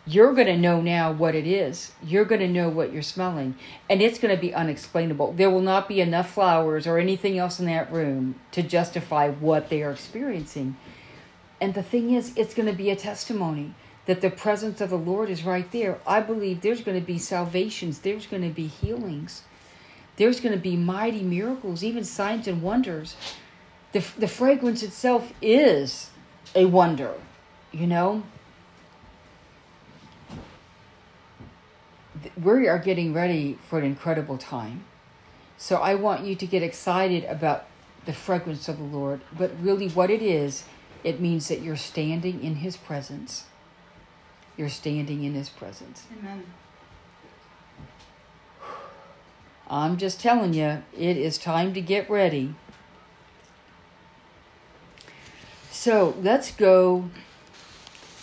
You're 0.07 0.33
going 0.33 0.47
to 0.47 0.57
know 0.57 0.81
now 0.81 1.11
what 1.11 1.35
it 1.35 1.49
is. 1.49 1.92
You're 2.00 2.25
going 2.25 2.40
to 2.42 2.49
know 2.49 2.69
what 2.69 2.92
you're 2.92 3.02
smelling. 3.02 3.57
And 3.90 4.00
it's 4.00 4.21
going 4.21 4.35
to 4.35 4.40
be 4.40 4.54
unexplainable. 4.54 5.33
There 5.33 5.50
will 5.50 5.61
not 5.61 5.88
be 5.88 6.00
enough 6.00 6.31
flowers 6.31 6.87
or 6.87 6.99
anything 6.99 7.38
else 7.38 7.59
in 7.59 7.66
that 7.66 7.92
room 7.92 8.37
to 8.52 8.62
justify 8.62 9.31
what 9.31 9.69
they 9.69 9.83
are 9.83 9.90
experiencing. 9.90 10.76
And 11.62 11.75
the 11.75 11.83
thing 11.85 12.11
is, 12.11 12.33
it's 12.35 12.54
going 12.54 12.66
to 12.66 12.75
be 12.75 12.90
a 12.90 12.97
testimony 12.97 13.75
that 14.07 14.21
the 14.21 14.31
presence 14.31 14.81
of 14.81 14.90
the 14.90 14.99
Lord 14.99 15.31
is 15.31 15.45
right 15.45 15.71
there. 15.71 16.00
I 16.04 16.21
believe 16.21 16.61
there's 16.61 16.81
going 16.81 16.99
to 16.99 17.07
be 17.07 17.19
salvations, 17.19 18.00
there's 18.00 18.26
going 18.26 18.42
to 18.42 18.52
be 18.52 18.66
healings, 18.66 19.42
there's 20.16 20.40
going 20.40 20.57
to 20.57 20.61
be 20.61 20.75
mighty 20.75 21.23
miracles, 21.23 21.85
even 21.85 22.02
signs 22.02 22.49
and 22.49 22.62
wonders. 22.62 23.14
The, 23.92 24.04
the 24.19 24.26
fragrance 24.26 24.83
itself 24.83 25.33
is 25.40 26.11
a 26.52 26.64
wonder, 26.64 27.14
you 27.71 27.87
know? 27.87 28.25
We 32.42 32.66
are 32.66 32.81
getting 32.81 33.14
ready 33.14 33.57
for 33.69 33.78
an 33.78 33.85
incredible 33.85 34.37
time. 34.37 34.83
So 35.59 35.76
I 35.76 35.95
want 35.95 36.25
you 36.25 36.35
to 36.35 36.45
get 36.45 36.64
excited 36.64 37.23
about 37.26 37.66
the 38.04 38.12
fragrance 38.12 38.69
of 38.69 38.78
the 38.78 38.85
Lord, 38.85 39.21
but 39.38 39.52
really 39.61 39.88
what 39.88 40.11
it 40.11 40.23
is, 40.23 40.64
it 41.04 41.21
means 41.21 41.49
that 41.49 41.61
you're 41.61 41.76
standing 41.76 42.42
in 42.42 42.56
His 42.56 42.76
presence. 42.76 43.44
You're 44.56 44.68
standing 44.68 45.25
in 45.25 45.35
His 45.35 45.49
presence. 45.49 46.04
Amen. 46.18 46.44
I'm 49.68 49.97
just 49.97 50.21
telling 50.21 50.52
you, 50.52 50.82
it 50.97 51.16
is 51.16 51.38
time 51.38 51.73
to 51.75 51.80
get 51.80 52.11
ready. 52.11 52.54
So 55.71 56.14
let's 56.21 56.52
go 56.52 57.09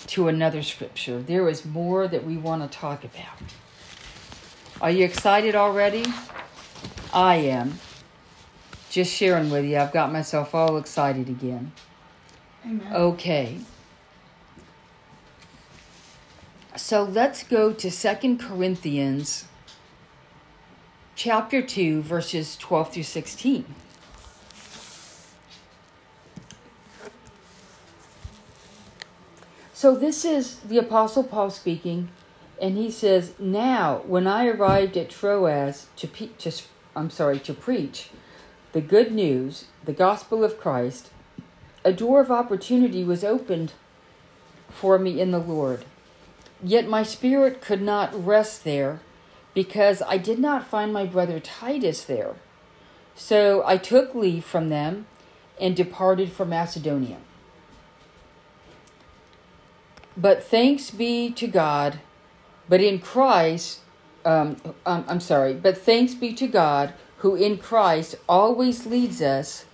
to 0.07 0.27
another 0.27 0.61
scripture. 0.63 1.21
There 1.21 1.49
is 1.49 1.65
more 1.65 2.07
that 2.07 2.25
we 2.25 2.37
want 2.37 2.61
to 2.61 2.77
talk 2.77 3.03
about. 3.03 3.41
Are 4.79 4.91
you 4.91 5.03
excited 5.03 5.55
already? 5.55 6.05
I 7.13 7.35
am. 7.35 7.79
Just 8.89 9.13
sharing 9.13 9.49
with 9.49 9.65
you, 9.65 9.77
I've 9.77 9.91
got 9.91 10.11
myself 10.11 10.55
all 10.55 10.77
excited 10.77 11.29
again. 11.29 11.71
Amen. 12.69 12.93
Okay. 12.93 13.59
So 16.75 17.03
let's 17.03 17.41
go 17.41 17.73
to 17.73 17.89
Second 17.89 18.39
Corinthians 18.39 19.45
chapter 21.15 21.63
2 21.63 22.03
verses 22.03 22.55
12 22.57 22.93
through 22.93 23.03
16. 23.03 23.65
So 29.73 29.95
this 29.95 30.23
is 30.23 30.59
the 30.59 30.77
apostle 30.77 31.23
Paul 31.23 31.49
speaking 31.49 32.09
and 32.61 32.77
he 32.77 32.91
says, 32.91 33.33
"Now, 33.39 34.03
when 34.05 34.27
I 34.27 34.45
arrived 34.45 34.95
at 34.95 35.09
Troas 35.09 35.87
to 35.95 36.07
pe- 36.07 36.35
to 36.37 36.51
I'm 36.95 37.09
sorry, 37.09 37.39
to 37.39 37.53
preach 37.53 38.11
the 38.73 38.81
good 38.81 39.11
news, 39.11 39.65
the 39.85 39.93
gospel 39.93 40.43
of 40.43 40.59
Christ, 40.59 41.09
a 41.83 41.93
door 41.93 42.21
of 42.21 42.31
opportunity 42.31 43.03
was 43.03 43.23
opened 43.23 43.73
for 44.69 44.99
me 44.99 45.19
in 45.19 45.31
the 45.31 45.39
Lord. 45.39 45.85
Yet 46.61 46.87
my 46.87 47.03
spirit 47.03 47.61
could 47.61 47.81
not 47.81 48.25
rest 48.25 48.63
there 48.63 48.99
because 49.53 50.01
I 50.01 50.17
did 50.17 50.39
not 50.39 50.67
find 50.67 50.93
my 50.93 51.05
brother 51.05 51.39
Titus 51.39 52.03
there. 52.03 52.35
So 53.15 53.63
I 53.65 53.77
took 53.77 54.13
leave 54.13 54.45
from 54.45 54.69
them 54.69 55.05
and 55.59 55.75
departed 55.75 56.31
for 56.31 56.45
Macedonia. 56.45 57.17
But 60.15 60.43
thanks 60.43 60.91
be 60.91 61.31
to 61.31 61.47
God, 61.47 61.99
but 62.67 62.81
in 62.81 62.99
Christ, 62.99 63.79
um, 64.25 64.57
um, 64.85 65.05
I'm 65.07 65.19
sorry, 65.19 65.53
but 65.53 65.77
thanks 65.77 66.13
be 66.13 66.33
to 66.33 66.47
God 66.47 66.93
who 67.17 67.35
in 67.35 67.57
Christ 67.57 68.15
always 68.27 68.85
leads 68.85 69.21
us 69.21 69.65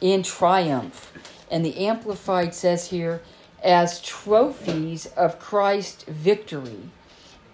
in 0.00 0.22
triumph. 0.22 1.12
And 1.50 1.64
the 1.64 1.86
Amplified 1.86 2.54
says 2.54 2.90
here, 2.90 3.22
as 3.62 4.00
trophies 4.00 5.06
of 5.06 5.38
Christ's 5.38 6.04
victory, 6.04 6.90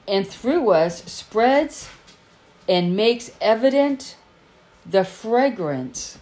and 0.07 0.27
through 0.27 0.71
us 0.71 1.03
spreads 1.05 1.89
and 2.69 2.97
makes 2.97 3.33
evident 3.41 4.17
the 4.85 5.05
fragrance 5.05 6.19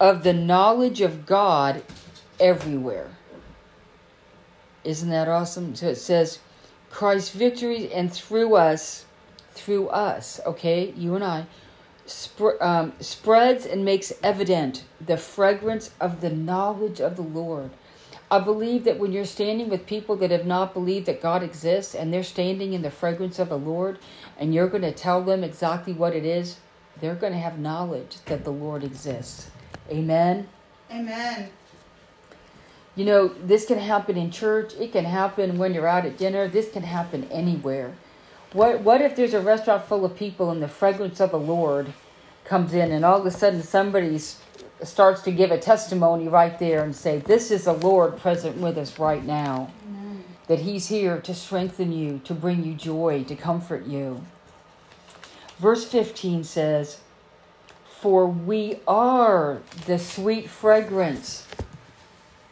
of 0.00 0.22
the 0.22 0.32
knowledge 0.32 1.00
of 1.00 1.26
God 1.26 1.82
everywhere. 2.40 3.10
Isn't 4.84 5.10
that 5.10 5.28
awesome? 5.28 5.74
So 5.74 5.88
it 5.88 5.96
says, 5.96 6.38
Christ's 6.90 7.30
victory 7.30 7.92
and 7.92 8.12
through 8.12 8.54
us, 8.54 9.04
through 9.52 9.88
us, 9.88 10.40
okay, 10.46 10.92
you 10.96 11.14
and 11.14 11.24
I, 11.24 11.46
sp- 12.08 12.60
um, 12.60 12.92
spreads 13.00 13.66
and 13.66 13.84
makes 13.84 14.12
evident 14.22 14.84
the 15.04 15.16
fragrance 15.16 15.90
of 16.00 16.20
the 16.20 16.30
knowledge 16.30 17.00
of 17.00 17.16
the 17.16 17.22
Lord. 17.22 17.70
I 18.30 18.40
believe 18.40 18.84
that 18.84 18.98
when 18.98 19.12
you're 19.12 19.24
standing 19.24 19.68
with 19.68 19.86
people 19.86 20.16
that 20.16 20.32
have 20.32 20.46
not 20.46 20.74
believed 20.74 21.06
that 21.06 21.22
God 21.22 21.42
exists 21.42 21.94
and 21.94 22.12
they're 22.12 22.24
standing 22.24 22.72
in 22.72 22.82
the 22.82 22.90
fragrance 22.90 23.38
of 23.38 23.50
the 23.50 23.58
Lord 23.58 23.98
and 24.36 24.52
you're 24.52 24.68
going 24.68 24.82
to 24.82 24.92
tell 24.92 25.22
them 25.22 25.44
exactly 25.44 25.92
what 25.92 26.14
it 26.14 26.24
is, 26.24 26.56
they're 27.00 27.14
going 27.14 27.32
to 27.32 27.38
have 27.38 27.58
knowledge 27.58 28.16
that 28.26 28.44
the 28.44 28.50
Lord 28.50 28.82
exists. 28.82 29.50
Amen. 29.90 30.48
Amen. 30.90 31.50
You 32.96 33.04
know, 33.04 33.28
this 33.28 33.66
can 33.66 33.78
happen 33.78 34.16
in 34.16 34.30
church, 34.30 34.72
it 34.74 34.90
can 34.92 35.04
happen 35.04 35.58
when 35.58 35.74
you're 35.74 35.86
out 35.86 36.06
at 36.06 36.16
dinner, 36.16 36.48
this 36.48 36.72
can 36.72 36.82
happen 36.82 37.28
anywhere. 37.30 37.94
What 38.56 38.80
what 38.80 39.02
if 39.02 39.14
there's 39.14 39.34
a 39.34 39.40
restaurant 39.42 39.84
full 39.84 40.06
of 40.06 40.16
people 40.16 40.50
and 40.50 40.62
the 40.62 40.68
fragrance 40.68 41.20
of 41.20 41.30
the 41.30 41.38
Lord 41.38 41.92
comes 42.46 42.72
in 42.72 42.90
and 42.90 43.04
all 43.04 43.20
of 43.20 43.26
a 43.26 43.30
sudden 43.30 43.62
somebody 43.62 44.18
starts 44.82 45.20
to 45.24 45.30
give 45.30 45.50
a 45.50 45.58
testimony 45.58 46.26
right 46.26 46.58
there 46.58 46.82
and 46.82 46.96
say, 46.96 47.18
This 47.18 47.50
is 47.50 47.64
the 47.64 47.74
Lord 47.74 48.16
present 48.16 48.56
with 48.56 48.78
us 48.78 48.98
right 48.98 49.22
now. 49.22 49.70
Amen. 49.86 50.24
That 50.46 50.60
He's 50.60 50.86
here 50.86 51.20
to 51.20 51.34
strengthen 51.34 51.92
you, 51.92 52.18
to 52.24 52.32
bring 52.32 52.64
you 52.64 52.72
joy, 52.72 53.24
to 53.24 53.36
comfort 53.36 53.84
you. 53.84 54.24
Verse 55.58 55.84
15 55.84 56.42
says, 56.42 57.00
For 57.84 58.26
we 58.26 58.80
are 58.88 59.60
the 59.84 59.98
sweet 59.98 60.48
fragrance 60.48 61.46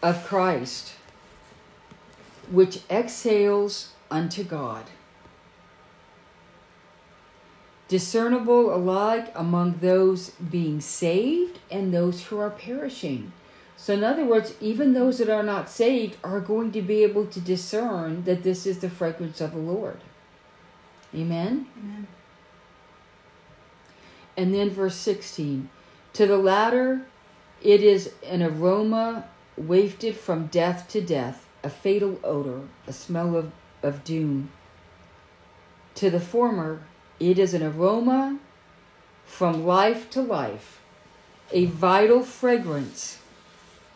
of 0.03 0.23
Christ, 0.27 0.97
which 2.51 2.81
exhales 2.91 3.95
unto 4.11 4.45
God 4.45 4.85
discernible 7.89 8.75
alike 8.75 9.31
among 9.35 9.79
those 9.81 10.31
being 10.31 10.81
saved 10.81 11.59
and 11.71 11.93
those 11.93 12.25
who 12.25 12.39
are 12.39 12.51
perishing. 12.51 13.33
So, 13.77 13.93
in 13.93 14.05
other 14.05 14.25
words, 14.25 14.55
even 14.61 14.95
those 14.95 15.19
that 15.19 15.29
are 15.29 15.43
not 15.43 15.69
saved 15.69 16.17
are 16.25 16.41
going 16.41 16.73
to 16.73 16.81
be 16.81 17.03
able 17.03 17.27
to 17.27 17.41
discern 17.41 18.25
that 18.25 18.43
this 18.43 18.67
is 18.67 18.79
the 18.79 18.89
fragrance 18.89 19.41
of 19.41 19.53
the 19.53 19.59
Lord. 19.59 19.99
Amen? 21.15 21.67
Amen. 21.79 22.07
And 24.37 24.55
then 24.55 24.71
verse 24.71 24.97
16 24.97 25.69
To 26.15 26.27
the 26.27 26.39
latter, 26.39 27.07
it 27.63 27.83
is 27.83 28.13
an 28.27 28.43
aroma 28.43 29.27
wafted 29.57 30.17
from 30.17 30.47
death 30.47 30.89
to 30.89 31.01
death, 31.01 31.47
a 31.63 31.71
fatal 31.71 32.19
odor, 32.25 32.63
a 32.87 32.93
smell 32.93 33.37
of, 33.37 33.53
of 33.83 34.03
doom. 34.05 34.51
To 35.97 36.11
the 36.11 36.21
former, 36.21 36.83
it 37.21 37.39
is 37.39 37.55
an 37.55 37.63
aroma 37.63 38.39
from 39.25 39.65
life 39.65 40.11
to 40.11 40.21
life, 40.21 40.81
a 41.53 41.67
vital 41.67 42.23
fragrance, 42.23 43.19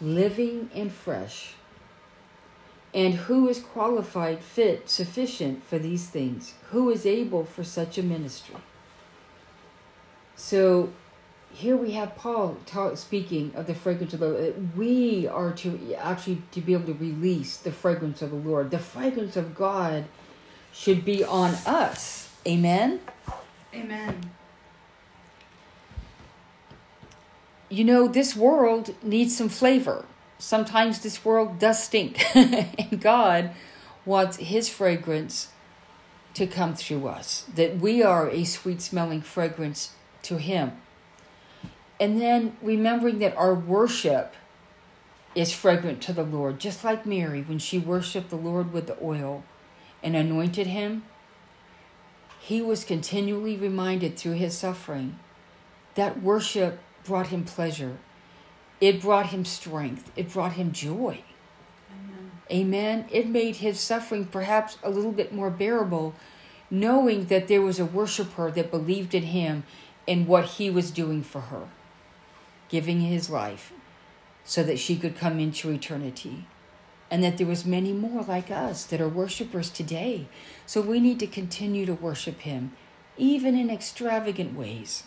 living 0.00 0.70
and 0.74 0.92
fresh. 0.92 1.54
And 2.94 3.14
who 3.14 3.48
is 3.48 3.60
qualified, 3.60 4.40
fit, 4.42 4.88
sufficient 4.88 5.62
for 5.64 5.78
these 5.78 6.08
things? 6.08 6.54
Who 6.70 6.90
is 6.90 7.04
able 7.04 7.44
for 7.44 7.62
such 7.62 7.98
a 7.98 8.02
ministry? 8.02 8.56
So 10.36 10.90
here 11.52 11.76
we 11.76 11.92
have 11.92 12.16
Paul 12.16 12.56
talk, 12.66 12.96
speaking 12.96 13.52
of 13.54 13.66
the 13.66 13.74
fragrance 13.74 14.14
of 14.14 14.20
the 14.20 14.28
Lord. 14.28 14.76
We 14.76 15.26
are 15.26 15.52
to 15.52 15.94
actually 15.96 16.42
to 16.52 16.60
be 16.60 16.72
able 16.72 16.86
to 16.86 16.94
release 16.94 17.56
the 17.56 17.72
fragrance 17.72 18.22
of 18.22 18.30
the 18.30 18.36
Lord. 18.36 18.70
The 18.70 18.78
fragrance 18.78 19.36
of 19.36 19.54
God 19.54 20.04
should 20.72 21.04
be 21.04 21.24
on 21.24 21.54
us. 21.66 22.27
Amen. 22.48 23.00
Amen. 23.74 24.30
You 27.68 27.84
know, 27.84 28.08
this 28.08 28.34
world 28.34 28.94
needs 29.02 29.36
some 29.36 29.50
flavor. 29.50 30.06
Sometimes 30.38 31.00
this 31.00 31.24
world 31.24 31.58
does 31.58 31.82
stink, 31.82 32.24
and 32.34 33.00
God 33.00 33.50
wants 34.06 34.38
His 34.38 34.68
fragrance 34.68 35.48
to 36.34 36.46
come 36.46 36.74
through 36.74 37.06
us. 37.08 37.44
That 37.54 37.78
we 37.78 38.02
are 38.02 38.30
a 38.30 38.44
sweet 38.44 38.80
smelling 38.80 39.20
fragrance 39.20 39.92
to 40.22 40.38
Him. 40.38 40.72
And 42.00 42.20
then 42.20 42.56
remembering 42.62 43.18
that 43.18 43.36
our 43.36 43.54
worship 43.54 44.34
is 45.34 45.52
fragrant 45.52 46.00
to 46.02 46.12
the 46.12 46.22
Lord, 46.22 46.58
just 46.58 46.84
like 46.84 47.04
Mary 47.04 47.42
when 47.42 47.58
she 47.58 47.78
worshiped 47.78 48.30
the 48.30 48.36
Lord 48.36 48.72
with 48.72 48.86
the 48.86 48.96
oil 49.02 49.44
and 50.02 50.16
anointed 50.16 50.66
him. 50.66 51.04
He 52.48 52.62
was 52.62 52.82
continually 52.82 53.58
reminded 53.58 54.16
through 54.16 54.36
his 54.40 54.56
suffering 54.56 55.18
that 55.96 56.22
worship 56.22 56.80
brought 57.04 57.26
him 57.26 57.44
pleasure, 57.44 57.98
it 58.80 59.02
brought 59.02 59.26
him 59.26 59.44
strength, 59.44 60.10
it 60.16 60.32
brought 60.32 60.54
him 60.54 60.72
joy. 60.72 61.24
Amen. 61.92 62.30
Amen. 62.50 63.04
It 63.10 63.28
made 63.28 63.56
his 63.56 63.78
suffering 63.78 64.24
perhaps 64.24 64.78
a 64.82 64.88
little 64.88 65.12
bit 65.12 65.30
more 65.30 65.50
bearable, 65.50 66.14
knowing 66.70 67.26
that 67.26 67.48
there 67.48 67.60
was 67.60 67.78
a 67.78 67.84
worshiper 67.84 68.50
that 68.52 68.70
believed 68.70 69.14
in 69.14 69.24
him 69.24 69.64
and 70.08 70.26
what 70.26 70.46
he 70.46 70.70
was 70.70 70.90
doing 70.90 71.22
for 71.22 71.42
her 71.42 71.68
giving 72.70 73.02
his 73.02 73.28
life 73.28 73.74
so 74.44 74.62
that 74.62 74.78
she 74.78 74.96
could 74.96 75.18
come 75.18 75.38
into 75.38 75.70
eternity 75.70 76.46
and 77.10 77.22
that 77.22 77.38
there 77.38 77.46
was 77.46 77.64
many 77.64 77.92
more 77.92 78.22
like 78.22 78.50
us 78.50 78.84
that 78.84 79.00
are 79.00 79.08
worshipers 79.08 79.70
today. 79.70 80.26
So 80.66 80.80
we 80.80 81.00
need 81.00 81.18
to 81.20 81.26
continue 81.26 81.86
to 81.86 81.94
worship 81.94 82.40
him 82.40 82.72
even 83.16 83.56
in 83.56 83.70
extravagant 83.70 84.56
ways. 84.56 85.04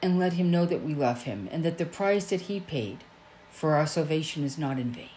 And 0.00 0.18
let 0.18 0.34
him 0.34 0.50
know 0.50 0.66
that 0.66 0.82
we 0.82 0.94
love 0.94 1.22
him 1.22 1.48
and 1.50 1.64
that 1.64 1.78
the 1.78 1.86
price 1.86 2.26
that 2.26 2.42
he 2.42 2.60
paid 2.60 2.98
for 3.50 3.74
our 3.74 3.86
salvation 3.86 4.44
is 4.44 4.56
not 4.56 4.78
in 4.78 4.92
vain. 4.92 5.08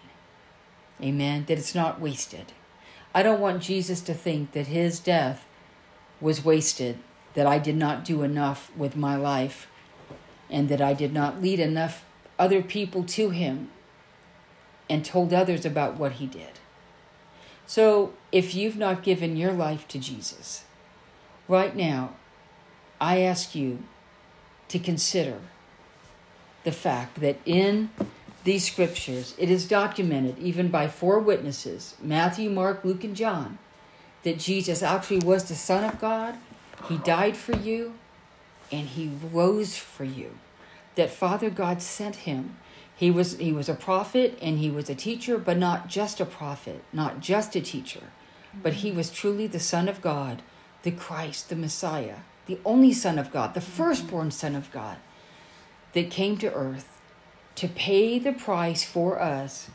Amen? 1.01 1.46
That 1.48 1.58
it's 1.58 1.75
not 1.75 2.01
wasted. 2.01 2.53
I 3.13 3.24
don't 3.24 3.39
want 3.39 3.63
jesus 3.63 4.01
to 4.01 4.13
think 4.13 4.51
that 4.51 4.68
his 4.68 5.00
death 5.00 5.46
was 6.22 6.46
wasted 6.46 7.00
that 7.34 7.48
i 7.48 7.58
did 7.58 7.75
not 7.75 8.06
do 8.06 8.22
enough 8.22 8.72
with 8.75 8.96
my 8.96 9.15
life 9.15 9.68
and 10.50 10.70
that 10.70 10.82
I 10.82 10.94
did 10.94 11.13
not 11.13 11.41
lead 11.41 11.60
enough 11.60 12.03
other 12.38 12.62
people 12.62 13.03
to 13.03 13.29
him 13.29 13.70
and 14.89 15.05
told 15.05 15.34
others 15.34 15.65
about 15.65 15.98
what 15.98 16.13
he 16.13 16.25
did. 16.25 16.60
So, 17.65 18.13
if 18.31 18.55
you've 18.55 18.77
not 18.77 19.03
given 19.03 19.38
your 19.38 19.53
life 19.53 19.88
to 19.89 20.00
Jesus, 20.00 20.63
right 21.48 21.75
now, 21.75 22.13
I 23.00 23.20
ask 23.20 23.53
you 23.53 23.83
to 24.70 24.79
consider 24.79 25.40
the 26.64 26.72
fact 26.72 27.22
that 27.22 27.37
in 27.46 27.92
these 28.44 28.66
scriptures, 28.72 29.35
it 29.37 29.51
is 29.51 29.68
documented 29.68 30.40
even 30.40 30.70
by 30.70 30.87
four 30.87 31.20
witnesses 31.20 31.96
Matthew, 32.01 32.50
Mark, 32.50 32.83
Luke, 32.83 33.03
and 33.03 33.16
John 33.16 33.59
that 34.24 34.40
Jesus 34.40 34.83
actually 34.83 35.20
was 35.20 35.46
the 35.46 35.55
Son 35.55 35.83
of 35.83 36.00
God. 36.00 36.35
He 36.87 36.98
died 36.98 37.37
for 37.37 37.55
you, 37.55 37.94
and 38.72 38.87
he 38.87 39.11
rose 39.31 39.77
for 39.77 40.03
you. 40.03 40.37
That 40.96 41.09
Father 41.09 41.50
God 41.50 41.81
sent 41.81 42.18
him. 42.18 42.57
He 43.00 43.09
was 43.09 43.38
he 43.38 43.53
was 43.53 43.70
a 43.70 43.75
prophet 43.75 44.38
and 44.42 44.59
he 44.59 44.70
was 44.70 44.90
a 44.90 44.94
teacher, 44.94 45.38
but 45.38 45.57
not 45.57 45.88
just 45.88 46.20
a 46.20 46.25
prophet, 46.25 46.83
not 46.92 47.22
just 47.22 47.55
a 47.55 47.62
teacher, 47.62 48.12
but 48.62 48.74
he 48.74 48.92
was 48.92 49.09
truly 49.09 49.48
the 49.48 49.57
Son 49.57 49.88
of 49.88 50.01
God, 50.01 50.42
the 50.83 50.92
Christ, 50.92 51.48
the 51.48 51.55
Messiah, 51.55 52.18
the 52.46 52.59
only 52.66 52.92
Son 52.92 53.18
of 53.18 53.31
God, 53.31 53.53
the 53.53 53.62
firstborn 53.62 54.31
Son 54.31 54.53
of 54.53 54.70
God, 54.74 54.98
that 55.94 56.12
came 56.12 56.38
to 56.40 56.53
earth 56.53 57.00
to 57.55 57.70
pay 57.70 58.20
the 58.20 58.33
price 58.33 58.83
for 58.83 59.22
us 59.22 59.70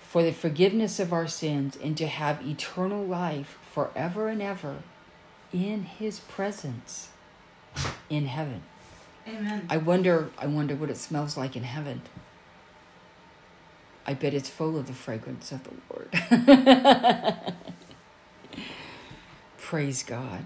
for 0.00 0.24
the 0.24 0.32
forgiveness 0.32 0.98
of 0.98 1.12
our 1.12 1.28
sins 1.28 1.78
and 1.80 1.96
to 1.98 2.08
have 2.08 2.44
eternal 2.44 3.04
life 3.04 3.58
forever 3.72 4.26
and 4.26 4.42
ever 4.42 4.82
in 5.52 5.84
his 5.84 6.18
presence 6.18 7.10
in 8.10 8.26
heaven. 8.26 8.62
Amen. 9.28 9.66
I 9.70 9.76
wonder 9.76 10.30
I 10.36 10.46
wonder 10.46 10.74
what 10.74 10.90
it 10.90 10.96
smells 10.96 11.36
like 11.36 11.54
in 11.54 11.62
heaven. 11.62 12.02
I 14.06 14.14
bet 14.14 14.34
it's 14.34 14.48
full 14.48 14.76
of 14.76 14.86
the 14.86 14.92
fragrance 14.92 15.52
of 15.52 15.62
the 15.64 15.72
Lord. 15.90 17.44
Praise 19.58 20.02
God. 20.02 20.44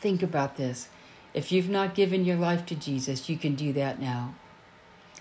Think 0.00 0.22
about 0.22 0.56
this. 0.56 0.88
If 1.34 1.52
you've 1.52 1.68
not 1.68 1.94
given 1.94 2.24
your 2.24 2.36
life 2.36 2.66
to 2.66 2.74
Jesus, 2.74 3.28
you 3.28 3.36
can 3.36 3.54
do 3.54 3.72
that 3.74 4.00
now. 4.00 4.34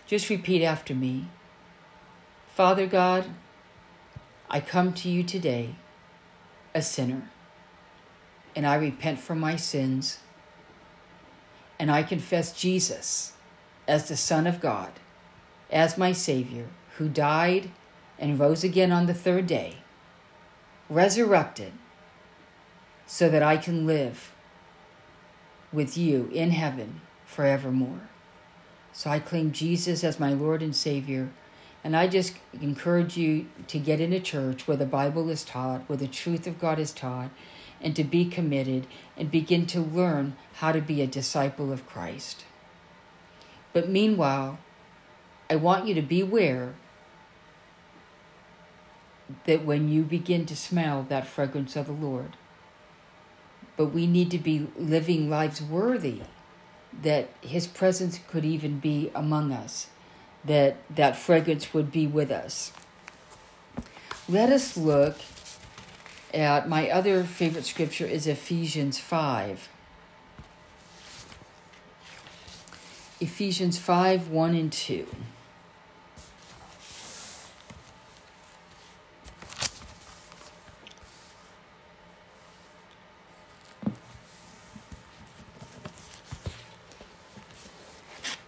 Just 0.08 0.30
repeat 0.30 0.64
after 0.64 0.96
me 0.96 1.28
Father 2.48 2.88
God, 2.88 3.26
I 4.50 4.62
come 4.62 4.92
to 4.94 5.10
you 5.10 5.22
today, 5.22 5.76
a 6.74 6.82
sinner 6.82 7.30
and 8.58 8.66
I 8.66 8.74
repent 8.74 9.20
for 9.20 9.36
my 9.36 9.56
sins, 9.56 10.18
and 11.78 11.92
I 11.92 12.02
confess 12.02 12.52
Jesus 12.52 13.34
as 13.88 14.08
the 14.08 14.18
Son 14.18 14.48
of 14.48 14.60
God, 14.60 14.94
as 15.72 15.98
my 15.98 16.12
Savior, 16.12 16.68
who 16.98 17.10
died 17.10 17.72
and 18.18 18.40
rose 18.40 18.64
again 18.64 18.92
on 18.92 19.06
the 19.06 19.14
third 19.14 19.48
day, 19.48 19.78
resurrected, 20.90 21.74
so 23.06 23.30
that 23.30 23.44
I 23.44 23.58
can 23.58 23.86
live 23.86 24.34
with 25.72 25.98
you 25.98 26.30
in 26.34 26.52
heaven 26.52 27.02
forevermore. 27.26 28.10
So 28.94 29.10
I 29.10 29.20
claim 29.20 29.52
Jesus 29.52 30.04
as 30.04 30.20
my 30.20 30.34
Lord 30.34 30.64
and 30.64 30.76
Savior. 30.76 31.30
And 31.84 31.96
I 31.96 32.08
just 32.08 32.34
encourage 32.60 33.16
you 33.16 33.46
to 33.68 33.80
get 33.80 34.02
in 34.02 34.12
a 34.12 34.20
church 34.20 34.68
where 34.68 34.76
the 34.76 34.86
Bible 34.86 35.30
is 35.30 35.46
taught, 35.46 35.88
where 35.88 35.98
the 35.98 36.08
truth 36.08 36.48
of 36.48 36.60
God 36.60 36.80
is 36.80 36.92
taught, 36.92 37.30
and 37.80 37.96
to 37.96 38.04
be 38.04 38.26
committed 38.26 38.88
and 39.16 39.30
begin 39.30 39.68
to 39.68 39.80
learn 39.80 40.36
how 40.56 40.72
to 40.72 40.82
be 40.82 41.02
a 41.02 41.08
disciple 41.08 41.72
of 41.72 41.86
Christ. 41.88 42.44
But 43.72 43.88
meanwhile, 43.88 44.58
I 45.50 45.56
want 45.56 45.88
you 45.88 45.94
to 45.96 46.02
beware 46.02 46.74
that 49.46 49.64
when 49.66 49.90
you 49.90 50.04
begin 50.04 50.46
to 50.46 50.56
smell 50.56 51.06
that 51.10 51.28
fragrance 51.28 51.76
of 51.76 51.88
the 51.88 51.94
Lord, 51.94 52.36
but 53.76 53.88
we 53.88 54.08
need 54.08 54.32
to 54.32 54.38
be 54.38 54.68
living 54.78 55.30
lives 55.30 55.62
worthy 55.62 56.22
that 57.02 57.30
his 57.42 57.68
presence 57.68 58.20
could 58.28 58.44
even 58.44 58.80
be 58.80 59.12
among 59.14 59.52
us, 59.52 59.88
that 60.44 60.78
that 60.90 61.18
fragrance 61.18 61.74
would 61.74 61.92
be 61.92 62.08
with 62.08 62.32
us. 62.32 62.72
Let 64.28 64.50
us 64.50 64.76
look 64.76 65.18
at 66.34 66.68
my 66.68 66.90
other 66.90 67.24
favorite 67.24 67.66
scripture 67.66 68.06
is 68.06 68.28
Ephesians 68.28 69.00
5. 69.00 69.70
Ephesians 73.20 73.78
5 73.78 74.30
1 74.30 74.56
and 74.56 74.72
2. 74.72 75.08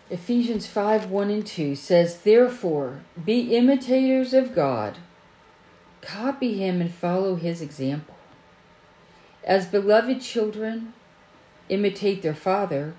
Ephesians 0.09 0.65
5 0.67 1.09
1 1.09 1.29
and 1.29 1.45
2 1.45 1.75
says, 1.75 2.19
Therefore, 2.21 3.01
be 3.23 3.55
imitators 3.55 4.33
of 4.33 4.55
God 4.55 4.97
Copy 6.01 6.57
him 6.57 6.81
and 6.81 6.93
follow 6.93 7.35
his 7.35 7.61
example. 7.61 8.15
As 9.43 9.65
beloved 9.65 10.21
children, 10.21 10.93
imitate 11.67 12.21
their 12.21 12.35
father 12.35 12.93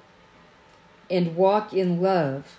and 1.11 1.37
walk 1.37 1.73
in 1.73 2.01
love. 2.01 2.59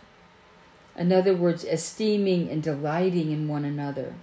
In 0.98 1.12
other 1.12 1.36
words, 1.36 1.64
esteeming 1.64 2.50
and 2.50 2.62
delighting 2.62 3.32
in 3.32 3.48
one 3.48 3.66
another. 3.66 4.14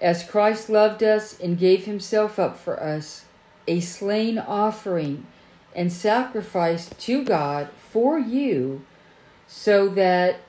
As 0.00 0.24
Christ 0.24 0.68
loved 0.68 1.02
us 1.02 1.38
and 1.38 1.58
gave 1.58 1.84
himself 1.84 2.38
up 2.38 2.58
for 2.58 2.80
us, 2.82 3.24
a 3.66 3.80
slain 3.80 4.38
offering 4.38 5.26
and 5.74 5.92
sacrifice 5.92 6.90
to 6.98 7.24
God 7.24 7.68
for 7.90 8.18
you 8.18 8.84
so 9.54 9.86
that 9.86 10.40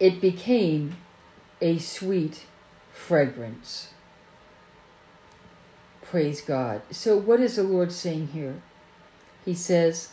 it 0.00 0.18
became 0.18 0.96
a 1.60 1.76
sweet 1.76 2.46
fragrance. 2.90 3.90
Praise 6.00 6.40
God. 6.40 6.80
So, 6.90 7.18
what 7.18 7.38
is 7.38 7.56
the 7.56 7.62
Lord 7.62 7.92
saying 7.92 8.28
here? 8.28 8.62
He 9.44 9.52
says, 9.52 10.12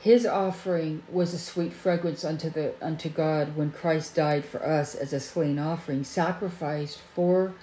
His 0.00 0.26
offering 0.26 1.04
was 1.08 1.34
a 1.34 1.38
sweet 1.38 1.72
fragrance 1.72 2.24
unto, 2.24 2.50
the, 2.50 2.74
unto 2.82 3.08
God 3.08 3.56
when 3.56 3.70
Christ 3.70 4.16
died 4.16 4.44
for 4.44 4.60
us 4.66 4.96
as 4.96 5.12
a 5.12 5.20
slain 5.20 5.60
offering, 5.60 6.02
sacrificed 6.02 7.00
for, 7.14 7.54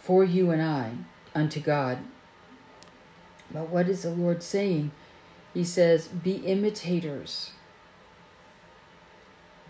for 0.00 0.24
you 0.24 0.50
and 0.50 0.60
I 0.60 0.94
unto 1.32 1.60
God. 1.60 1.98
But 3.52 3.68
what 3.68 3.88
is 3.88 4.02
the 4.02 4.10
Lord 4.10 4.42
saying? 4.42 4.90
He 5.54 5.64
says, 5.64 6.08
Be 6.08 6.36
imitators. 6.36 7.50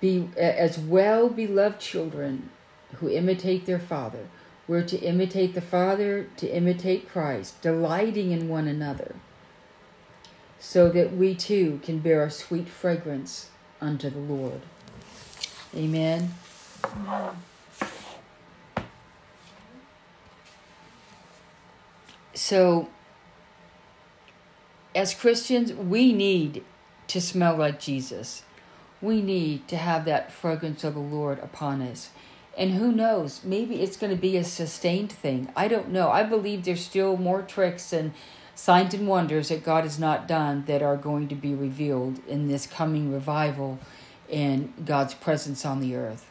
Be 0.01 0.29
as 0.37 0.79
well 0.79 1.29
beloved 1.29 1.81
children 1.81 2.51
who 2.97 3.09
imitate 3.09 3.67
their 3.67 3.79
Father. 3.79 4.27
We're 4.69 4.83
to 4.85 4.99
imitate 4.99 5.55
the 5.55 5.61
Father, 5.61 6.27
to 6.37 6.49
imitate 6.49 7.09
Christ, 7.09 7.61
delighting 7.63 8.31
in 8.31 8.49
one 8.49 8.69
another, 8.69 9.17
so 10.59 10.89
that 10.91 11.15
we 11.17 11.35
too 11.35 11.81
can 11.83 11.99
bear 11.99 12.25
a 12.25 12.31
sweet 12.31 12.69
fragrance 12.69 13.51
unto 13.81 14.09
the 14.09 14.19
Lord. 14.19 14.63
Amen. 15.75 16.35
So, 22.35 22.89
as 24.95 25.15
Christians, 25.15 25.73
we 25.73 26.13
need 26.13 26.65
to 27.09 27.21
smell 27.21 27.57
like 27.57 27.81
Jesus. 27.81 28.43
We 29.01 29.21
need 29.21 29.67
to 29.69 29.77
have 29.77 30.05
that 30.05 30.33
fragrance 30.33 30.85
of 30.85 30.95
the 30.95 31.01
Lord 31.01 31.39
upon 31.41 31.83
us. 31.83 32.11
And 32.57 32.73
who 32.73 32.93
knows, 32.93 33.43
maybe 33.45 33.83
it's 33.83 33.97
going 33.97 34.15
to 34.15 34.21
be 34.21 34.37
a 34.37 34.45
sustained 34.45 35.11
thing. 35.11 35.51
I 35.57 35.69
don't 35.69 35.89
know. 35.89 36.11
I 36.11 36.23
believe 36.23 36.65
there's 36.65 36.85
still 36.85 37.17
more 37.17 37.43
tricks 37.43 37.93
and 37.93 38.13
signs 38.55 38.93
and 38.93 39.09
wonders 39.09 39.49
that 39.49 39.65
God 39.65 39.85
has 39.85 39.99
not 39.99 40.29
done 40.29 40.65
that 40.67 40.83
are 40.83 40.97
going 40.97 41.29
to 41.29 41.35
be 41.35 41.55
revealed 41.55 42.21
in 42.29 42.49
this 42.49 42.67
coming 42.67 43.13
revival 43.13 43.79
and 44.31 44.73
God's 44.85 45.15
presence 45.15 45.65
on 45.65 45.81
the 45.81 45.97
earth. 45.97 46.27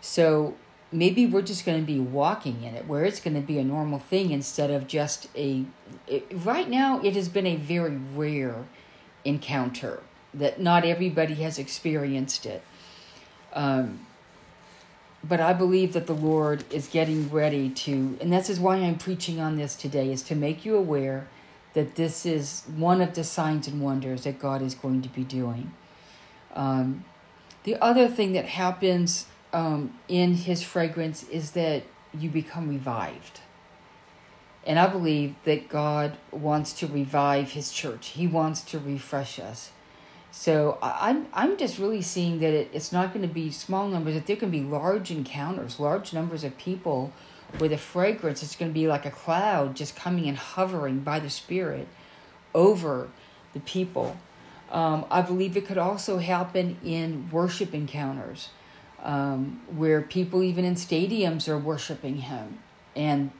So 0.00 0.54
maybe 0.94 1.26
we're 1.26 1.42
just 1.42 1.66
going 1.66 1.80
to 1.80 1.86
be 1.86 1.98
walking 1.98 2.62
in 2.62 2.74
it 2.74 2.86
where 2.86 3.04
it's 3.04 3.20
going 3.20 3.34
to 3.34 3.40
be 3.40 3.58
a 3.58 3.64
normal 3.64 3.98
thing 3.98 4.30
instead 4.30 4.70
of 4.70 4.86
just 4.86 5.28
a 5.36 5.64
it, 6.06 6.26
right 6.32 6.68
now 6.68 7.00
it 7.02 7.14
has 7.14 7.28
been 7.28 7.46
a 7.46 7.56
very 7.56 7.96
rare 7.96 8.64
encounter 9.24 10.00
that 10.32 10.60
not 10.60 10.84
everybody 10.84 11.34
has 11.34 11.58
experienced 11.58 12.44
it. 12.46 12.62
Um, 13.52 14.06
but 15.22 15.40
i 15.40 15.54
believe 15.54 15.94
that 15.94 16.06
the 16.06 16.14
lord 16.14 16.64
is 16.70 16.86
getting 16.86 17.30
ready 17.30 17.70
to 17.70 18.18
and 18.20 18.30
this 18.30 18.50
is 18.50 18.60
why 18.60 18.76
i'm 18.76 18.98
preaching 18.98 19.40
on 19.40 19.56
this 19.56 19.74
today 19.74 20.12
is 20.12 20.22
to 20.22 20.34
make 20.34 20.66
you 20.66 20.76
aware 20.76 21.26
that 21.74 21.96
this 21.96 22.24
is 22.24 22.62
one 22.76 23.00
of 23.00 23.14
the 23.14 23.24
signs 23.24 23.68
and 23.68 23.80
wonders 23.80 24.24
that 24.24 24.38
god 24.38 24.62
is 24.62 24.74
going 24.74 25.02
to 25.02 25.08
be 25.08 25.22
doing. 25.22 25.72
Um, 26.54 27.04
the 27.64 27.76
other 27.82 28.08
thing 28.08 28.32
that 28.32 28.46
happens 28.46 29.26
um, 29.54 29.98
in 30.08 30.34
his 30.34 30.62
fragrance 30.62 31.26
is 31.28 31.52
that 31.52 31.84
you 32.12 32.28
become 32.28 32.68
revived. 32.68 33.40
And 34.66 34.78
I 34.78 34.88
believe 34.88 35.36
that 35.44 35.68
God 35.68 36.16
wants 36.32 36.72
to 36.74 36.86
revive 36.86 37.52
his 37.52 37.70
church. 37.70 38.08
He 38.08 38.26
wants 38.26 38.62
to 38.62 38.78
refresh 38.78 39.38
us. 39.38 39.70
So 40.32 40.78
I'm 40.82 41.28
I'm 41.32 41.56
just 41.56 41.78
really 41.78 42.02
seeing 42.02 42.40
that 42.40 42.52
it, 42.52 42.70
it's 42.72 42.90
not 42.90 43.14
going 43.14 43.26
to 43.26 43.32
be 43.32 43.52
small 43.52 43.86
numbers, 43.86 44.14
that 44.14 44.26
there 44.26 44.34
can 44.34 44.50
be 44.50 44.62
large 44.62 45.12
encounters, 45.12 45.78
large 45.78 46.12
numbers 46.12 46.42
of 46.42 46.58
people 46.58 47.12
where 47.58 47.68
the 47.68 47.78
fragrance 47.78 48.42
is 48.42 48.56
going 48.56 48.72
to 48.72 48.74
be 48.74 48.88
like 48.88 49.06
a 49.06 49.12
cloud 49.12 49.76
just 49.76 49.94
coming 49.94 50.26
and 50.26 50.36
hovering 50.36 51.00
by 51.00 51.20
the 51.20 51.30
Spirit 51.30 51.86
over 52.52 53.10
the 53.52 53.60
people. 53.60 54.16
Um, 54.72 55.04
I 55.08 55.22
believe 55.22 55.56
it 55.56 55.66
could 55.66 55.78
also 55.78 56.18
happen 56.18 56.78
in 56.82 57.30
worship 57.30 57.72
encounters 57.72 58.48
um, 59.04 59.60
where 59.68 60.00
people, 60.00 60.42
even 60.42 60.64
in 60.64 60.74
stadiums, 60.74 61.48
are 61.48 61.58
worshiping 61.58 62.16
Him. 62.16 62.58
And 62.96 63.30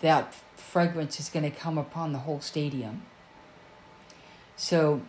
that 0.00 0.34
fragrance 0.56 1.20
is 1.20 1.28
going 1.28 1.50
to 1.50 1.56
come 1.56 1.78
upon 1.78 2.12
the 2.12 2.20
whole 2.20 2.40
stadium. 2.40 3.02
So, 4.56 5.02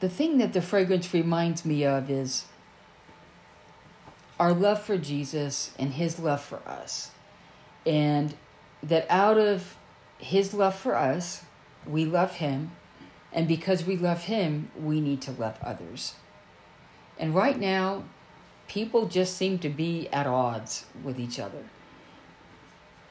the 0.00 0.08
thing 0.08 0.38
that 0.38 0.52
the 0.52 0.62
fragrance 0.62 1.12
reminds 1.12 1.64
me 1.64 1.84
of 1.84 2.10
is 2.10 2.46
our 4.38 4.52
love 4.52 4.82
for 4.82 4.96
Jesus 4.96 5.72
and 5.78 5.92
His 5.92 6.18
love 6.18 6.42
for 6.42 6.60
us. 6.66 7.10
And 7.84 8.34
that 8.82 9.06
out 9.10 9.38
of 9.38 9.76
His 10.18 10.54
love 10.54 10.76
for 10.76 10.96
us, 10.96 11.44
we 11.86 12.04
love 12.04 12.34
Him. 12.36 12.72
And 13.32 13.48
because 13.48 13.84
we 13.84 13.96
love 13.96 14.24
Him, 14.24 14.70
we 14.76 15.00
need 15.00 15.22
to 15.22 15.32
love 15.32 15.58
others. 15.62 16.14
And 17.18 17.34
right 17.34 17.58
now, 17.58 18.04
people 18.68 19.06
just 19.06 19.36
seem 19.36 19.58
to 19.60 19.68
be 19.68 20.08
at 20.08 20.26
odds 20.26 20.86
with 21.04 21.18
each 21.18 21.38
other. 21.38 21.64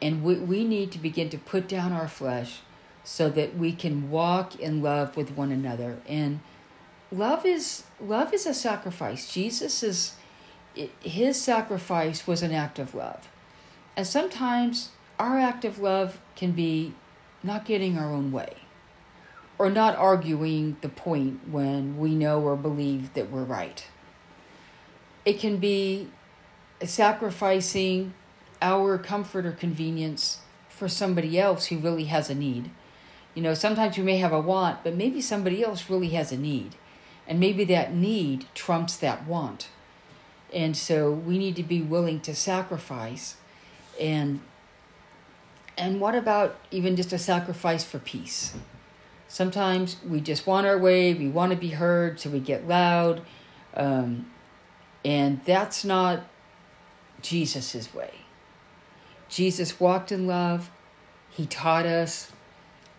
And 0.01 0.23
we, 0.23 0.35
we 0.35 0.63
need 0.63 0.91
to 0.93 0.97
begin 0.99 1.29
to 1.29 1.37
put 1.37 1.67
down 1.67 1.91
our 1.91 2.07
flesh 2.07 2.61
so 3.03 3.29
that 3.29 3.55
we 3.55 3.71
can 3.71 4.09
walk 4.09 4.59
in 4.59 4.81
love 4.81 5.15
with 5.15 5.31
one 5.31 5.51
another. 5.51 5.99
And 6.07 6.39
love 7.11 7.45
is 7.45 7.83
love 7.99 8.33
is 8.33 8.45
a 8.45 8.53
sacrifice. 8.53 9.31
Jesus 9.31 9.83
is 9.83 10.15
his 11.01 11.39
sacrifice 11.39 12.25
was 12.25 12.41
an 12.41 12.51
act 12.51 12.79
of 12.79 12.95
love. 12.95 13.27
And 13.95 14.07
sometimes 14.07 14.89
our 15.19 15.37
act 15.37 15.65
of 15.65 15.79
love 15.79 16.19
can 16.35 16.51
be 16.51 16.93
not 17.43 17.65
getting 17.65 17.97
our 17.97 18.11
own 18.11 18.31
way 18.31 18.55
or 19.61 19.69
not 19.69 19.95
arguing 19.95 20.75
the 20.81 20.89
point 20.89 21.47
when 21.47 21.95
we 21.95 22.15
know 22.15 22.41
or 22.41 22.55
believe 22.55 23.13
that 23.13 23.29
we're 23.29 23.43
right. 23.43 23.85
It 25.23 25.39
can 25.39 25.57
be 25.57 26.09
sacrificing 26.83 28.15
our 28.59 28.97
comfort 28.97 29.45
or 29.45 29.51
convenience 29.51 30.39
for 30.67 30.87
somebody 30.87 31.39
else 31.39 31.67
who 31.67 31.77
really 31.77 32.05
has 32.05 32.27
a 32.27 32.33
need. 32.33 32.71
You 33.35 33.43
know, 33.43 33.53
sometimes 33.53 33.99
we 33.99 34.03
may 34.03 34.17
have 34.17 34.33
a 34.33 34.41
want, 34.41 34.83
but 34.83 34.95
maybe 34.95 35.21
somebody 35.21 35.63
else 35.63 35.91
really 35.91 36.09
has 36.09 36.31
a 36.31 36.37
need. 36.37 36.73
And 37.27 37.39
maybe 37.39 37.63
that 37.65 37.93
need 37.93 38.47
trumps 38.55 38.97
that 38.97 39.27
want. 39.27 39.69
And 40.51 40.75
so 40.75 41.11
we 41.11 41.37
need 41.37 41.55
to 41.57 41.63
be 41.63 41.83
willing 41.83 42.19
to 42.21 42.33
sacrifice. 42.33 43.35
And 43.99 44.39
and 45.77 46.01
what 46.01 46.15
about 46.15 46.57
even 46.71 46.95
just 46.95 47.13
a 47.13 47.19
sacrifice 47.19 47.83
for 47.83 47.99
peace? 47.99 48.55
Sometimes 49.31 49.95
we 50.05 50.19
just 50.19 50.45
want 50.45 50.67
our 50.67 50.77
way, 50.77 51.13
we 51.13 51.29
want 51.29 51.53
to 51.53 51.57
be 51.57 51.69
heard, 51.69 52.19
so 52.19 52.29
we 52.29 52.41
get 52.41 52.67
loud. 52.67 53.21
Um, 53.73 54.29
and 55.05 55.39
that's 55.45 55.85
not 55.85 56.23
Jesus' 57.21 57.93
way. 57.93 58.11
Jesus 59.29 59.79
walked 59.79 60.11
in 60.11 60.27
love. 60.27 60.69
He 61.29 61.45
taught 61.45 61.85
us 61.85 62.33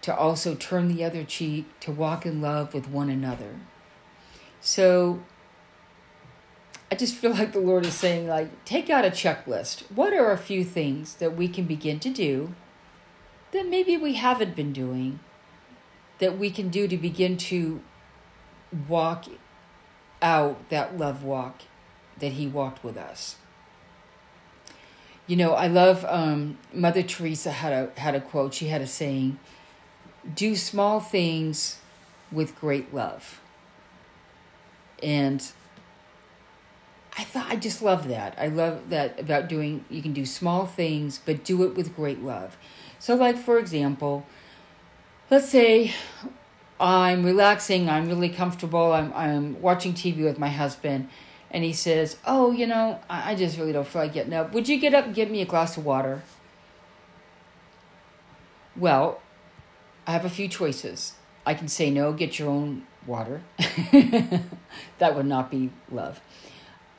to 0.01 0.16
also 0.16 0.55
turn 0.55 0.88
the 0.88 1.05
other 1.05 1.23
cheek, 1.23 1.66
to 1.81 1.92
walk 1.92 2.25
in 2.25 2.40
love 2.40 2.73
with 2.73 2.88
one 2.88 3.11
another. 3.11 3.57
So 4.62 5.23
I 6.90 6.95
just 6.95 7.14
feel 7.14 7.33
like 7.35 7.53
the 7.53 7.61
Lord 7.61 7.85
is 7.85 7.92
saying, 7.92 8.27
like, 8.27 8.64
take 8.64 8.88
out 8.88 9.05
a 9.05 9.11
checklist. 9.11 9.83
What 9.95 10.14
are 10.14 10.31
a 10.31 10.38
few 10.38 10.64
things 10.64 11.16
that 11.16 11.37
we 11.37 11.47
can 11.47 11.66
begin 11.66 12.01
to 12.01 12.09
do 12.09 12.55
that 13.51 13.68
maybe 13.68 13.99
we 13.99 14.14
haven't 14.14 14.57
been 14.57 14.73
doing, 14.73 15.21
that 16.22 16.38
we 16.38 16.50
can 16.50 16.68
do 16.68 16.87
to 16.87 16.96
begin 16.96 17.37
to 17.37 17.80
walk 18.88 19.24
out 20.22 20.68
that 20.68 20.96
love 20.96 21.24
walk 21.24 21.62
that 22.20 22.32
he 22.35 22.46
walked 22.46 22.85
with 22.85 22.96
us. 22.96 23.35
You 25.26 25.35
know, 25.35 25.54
I 25.54 25.66
love 25.66 26.04
um, 26.08 26.58
Mother 26.72 27.02
Teresa 27.02 27.50
had 27.50 27.72
a 27.72 28.00
had 28.00 28.14
a 28.14 28.20
quote. 28.20 28.54
She 28.54 28.68
had 28.68 28.80
a 28.80 28.87
saying, 28.87 29.40
"Do 30.32 30.54
small 30.54 31.00
things 31.00 31.80
with 32.30 32.54
great 32.54 32.94
love." 32.94 33.40
And 35.02 35.44
I 37.18 37.24
thought 37.24 37.50
I 37.50 37.56
just 37.56 37.82
love 37.82 38.06
that. 38.06 38.37
I 38.38 38.46
love 38.46 38.90
that 38.90 39.18
about 39.18 39.48
doing. 39.48 39.85
You 39.90 40.02
can 40.02 40.12
do 40.12 40.24
small 40.24 40.66
things, 40.66 41.20
but 41.26 41.42
do 41.42 41.64
it 41.64 41.74
with 41.74 41.96
great 41.96 42.22
love. 42.22 42.56
So, 43.00 43.16
like 43.16 43.37
for 43.37 43.58
example, 43.58 44.24
let's 45.33 45.49
say 45.49 45.95
I'm 46.79 47.25
relaxing. 47.25 47.88
I'm 47.88 48.07
really 48.07 48.29
comfortable. 48.29 48.92
I'm 48.92 49.12
I'm 49.14 49.61
watching 49.62 49.95
TV 49.95 50.23
with 50.23 50.38
my 50.38 50.51
husband 50.51 51.09
and 51.51 51.64
he 51.64 51.73
says, 51.73 52.18
Oh, 52.27 52.53
you 52.53 52.66
know, 52.66 53.01
I, 53.09 53.33
I 53.33 53.35
just 53.35 53.59
really 53.59 53.73
don't 53.73 53.87
feel 53.87 54.03
like 54.03 54.12
getting 54.12 54.35
up. 54.35 54.53
Would 54.53 54.68
you 54.68 54.79
get 54.79 54.92
up 54.92 55.07
and 55.07 55.14
get 55.14 55.31
me 55.31 55.40
a 55.40 55.47
glass 55.47 55.79
of 55.79 55.87
water? 55.87 56.23
Well, 58.77 59.23
I 60.07 60.12
have 60.12 60.27
a 60.27 60.31
few 60.31 60.49
choices. 60.49 61.14
I 61.47 61.55
can 61.55 61.66
say 61.66 61.88
no, 61.90 62.12
get 62.12 62.38
your 62.38 62.51
own 62.51 62.87
water. 63.07 63.40
that 64.99 65.16
would 65.16 65.27
not 65.27 65.51
be 65.51 65.71
love. 65.90 66.21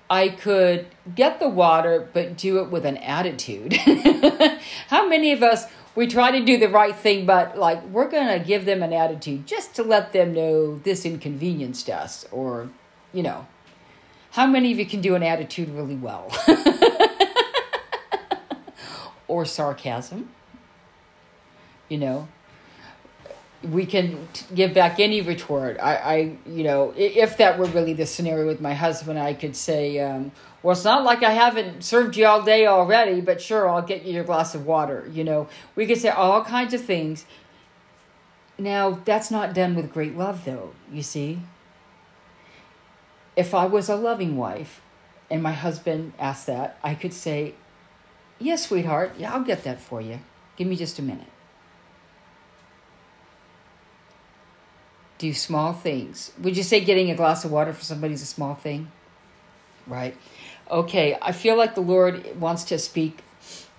I 0.10 0.30
could 0.30 0.88
get 1.16 1.40
the 1.40 1.50
water, 1.50 2.08
but 2.14 2.38
do 2.38 2.60
it 2.60 2.70
with 2.70 2.86
an 2.86 2.98
attitude. 2.98 3.74
How 4.90 5.08
many 5.08 5.32
of 5.32 5.42
us, 5.42 5.66
we 5.96 6.08
try 6.08 6.32
to 6.32 6.44
do 6.44 6.58
the 6.58 6.70
right 6.70 6.96
thing, 6.96 7.26
but 7.26 7.58
like 7.58 7.84
we're 7.86 8.10
to 8.10 8.44
give 8.46 8.66
them 8.66 8.84
an 8.84 8.94
attitude 8.94 9.48
just 9.48 9.76
to 9.76 9.84
let 9.84 10.14
them 10.14 10.34
know 10.34 10.80
this 10.80 11.06
inconvenienced 11.06 11.90
us? 11.90 12.26
Or, 12.32 12.70
you 13.14 13.24
know, 13.24 13.48
how 14.32 14.48
many 14.48 14.72
of 14.72 14.80
you 14.80 14.86
can 14.86 15.02
do 15.02 15.14
an 15.16 15.24
attitude 15.24 15.70
really 15.70 15.96
well? 15.96 16.32
or 19.28 19.46
sarcasm? 19.46 20.30
You 21.88 22.00
know, 22.00 22.28
we 23.64 23.86
can 23.86 24.28
give 24.54 24.74
back 24.74 25.00
any 25.00 25.22
retort. 25.22 25.78
I, 25.82 25.96
I, 25.96 26.38
you 26.46 26.64
know, 26.64 26.94
if 26.98 27.38
that 27.38 27.58
were 27.58 27.66
really 27.68 27.94
the 27.94 28.06
scenario 28.06 28.46
with 28.48 28.60
my 28.60 28.74
husband, 28.74 29.18
I 29.18 29.34
could 29.34 29.56
say, 29.56 30.00
um, 30.00 30.32
well, 30.62 30.74
it's 30.74 30.84
not 30.84 31.04
like 31.04 31.24
I 31.24 31.32
haven't 31.32 31.84
served 31.84 32.18
you 32.18 32.26
all 32.26 32.42
day 32.42 32.68
already, 32.68 33.22
but 33.22 33.42
sure, 33.42 33.70
I'll 33.70 33.82
get 33.82 34.04
you 34.04 34.14
your 34.14 34.24
glass 34.24 34.54
of 34.54 34.66
water. 34.66 35.10
You 35.12 35.24
know, 35.24 35.48
we 35.76 35.86
could 35.86 35.98
say 35.98 36.10
all 36.10 36.44
kinds 36.44 36.74
of 36.74 36.84
things. 36.84 37.26
Now, 38.58 38.92
that's 38.92 39.32
not 39.32 39.54
done 39.54 39.76
with 39.76 39.94
great 39.94 40.18
love, 40.18 40.46
though, 40.46 40.74
you 40.92 41.02
see. 41.02 41.40
If 43.36 43.54
I 43.54 43.66
was 43.66 43.90
a 43.90 43.96
loving 43.96 44.38
wife 44.38 44.82
and 45.32 45.42
my 45.42 45.54
husband 45.54 46.14
asked 46.20 46.48
that, 46.48 46.78
I 46.84 46.96
could 46.96 47.14
say, 47.14 47.56
yes, 48.40 48.68
sweetheart, 48.68 49.14
yeah, 49.18 49.34
I'll 49.34 49.44
get 49.44 49.64
that 49.64 49.82
for 49.82 50.02
you. 50.02 50.20
Give 50.56 50.68
me 50.68 50.76
just 50.76 51.00
a 51.00 51.02
minute. 51.02 51.33
Do 55.18 55.34
small 55.34 55.74
things. 55.74 56.32
Would 56.42 56.58
you 56.58 56.64
say 56.64 56.80
getting 56.80 57.10
a 57.10 57.16
glass 57.16 57.46
of 57.46 57.52
water 57.52 57.74
for 57.74 57.84
somebody 57.84 58.14
is 58.14 58.22
a 58.22 58.28
small 58.28 58.56
thing? 58.56 58.92
Right. 59.88 60.16
Okay, 60.70 61.18
I 61.22 61.32
feel 61.32 61.58
like 61.58 61.76
the 61.76 61.82
Lord 61.82 62.40
wants 62.40 62.64
to 62.66 62.80
speak 62.80 63.24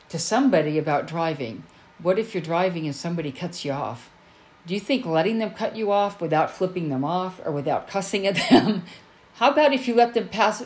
to 0.08 0.18
somebody 0.18 0.78
about 0.78 1.06
driving. 1.06 1.64
What 1.98 2.18
if 2.18 2.34
you're 2.34 2.42
driving 2.42 2.86
and 2.86 2.94
somebody 2.94 3.32
cuts 3.32 3.64
you 3.64 3.72
off? 3.72 4.10
Do 4.66 4.74
you 4.74 4.80
think 4.80 5.04
letting 5.04 5.38
them 5.38 5.50
cut 5.50 5.76
you 5.76 5.90
off 5.92 6.20
without 6.20 6.50
flipping 6.50 6.88
them 6.88 7.04
off 7.04 7.40
or 7.44 7.52
without 7.52 7.88
cussing 7.88 8.26
at 8.26 8.36
them? 8.50 8.84
How 9.34 9.50
about 9.50 9.72
if 9.72 9.88
you 9.88 9.94
let 9.94 10.14
them 10.14 10.28
pass 10.28 10.64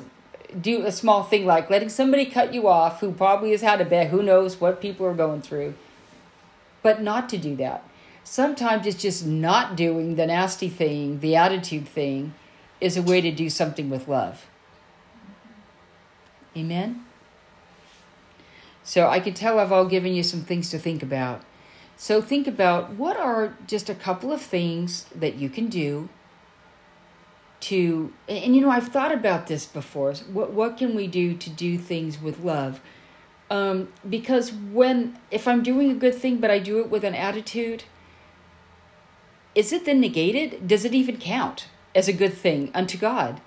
do 0.61 0.85
a 0.87 0.93
small 0.93 1.23
thing 1.23 1.45
like 1.45 1.69
letting 1.69 1.89
somebody 1.89 2.25
cut 2.25 2.55
you 2.55 2.69
off 2.69 3.01
who 3.01 3.13
probably 3.13 3.51
has 3.51 3.61
had 3.61 3.81
a 3.81 3.85
bad 3.85 4.09
who 4.09 4.23
knows 4.23 4.61
what 4.61 4.81
people 4.81 5.05
are 5.05 5.15
going 5.15 5.43
through 5.43 5.75
but 6.83 7.03
not 7.03 7.29
to 7.29 7.37
do 7.37 7.55
that 7.57 7.85
Sometimes 8.31 8.87
it's 8.87 9.01
just 9.01 9.25
not 9.25 9.75
doing 9.75 10.17
the 10.17 10.27
nasty 10.27 10.69
thing, 10.69 11.21
the 11.21 11.35
attitude 11.35 11.89
thing, 11.89 12.35
is 12.79 12.95
a 12.95 13.01
way 13.01 13.23
to 13.23 13.31
do 13.31 13.49
something 13.49 13.89
with 13.89 14.07
love. 14.07 14.47
Amen? 16.55 17.07
So 18.85 19.09
I 19.09 19.19
can 19.19 19.33
tell 19.33 19.59
I've 19.59 19.73
all 19.73 19.87
given 19.87 20.13
you 20.13 20.23
some 20.23 20.43
things 20.43 20.69
to 20.73 20.79
think 20.79 21.03
about. 21.03 21.41
So 21.97 22.21
think 22.21 22.47
about 22.47 22.91
what 22.91 23.17
are 23.17 23.57
just 23.67 23.89
a 23.89 23.95
couple 23.95 24.31
of 24.31 24.43
things 24.43 25.07
that 25.15 25.37
you 25.37 25.49
can 25.49 25.69
do 25.69 26.11
to 27.61 28.13
and 28.29 28.55
you 28.55 28.61
know 28.61 28.71
I've 28.71 28.89
thought 28.89 29.11
about 29.11 29.47
this 29.47 29.65
before. 29.65 30.13
What 30.31 30.53
what 30.53 30.77
can 30.77 30.95
we 30.95 31.07
do 31.07 31.35
to 31.35 31.49
do 31.49 31.79
things 31.79 32.21
with 32.21 32.41
love? 32.41 32.83
Um, 33.51 33.89
because 34.07 34.53
when 34.53 35.19
if 35.31 35.49
I'm 35.49 35.63
doing 35.63 35.91
a 35.91 35.95
good 35.95 36.15
thing 36.15 36.37
but 36.37 36.51
I 36.51 36.59
do 36.59 36.79
it 36.81 36.91
with 36.91 37.05
an 37.05 37.15
attitude, 37.15 37.85
is 39.59 39.73
it 39.73 39.85
then 39.87 40.01
negated? 40.01 40.69
Does 40.69 40.85
it 40.85 40.95
even 40.95 41.17
count 41.17 41.67
as 41.93 42.07
a 42.07 42.13
good 42.13 42.33
thing 42.33 42.71
unto 42.75 42.97
God? 42.97 43.41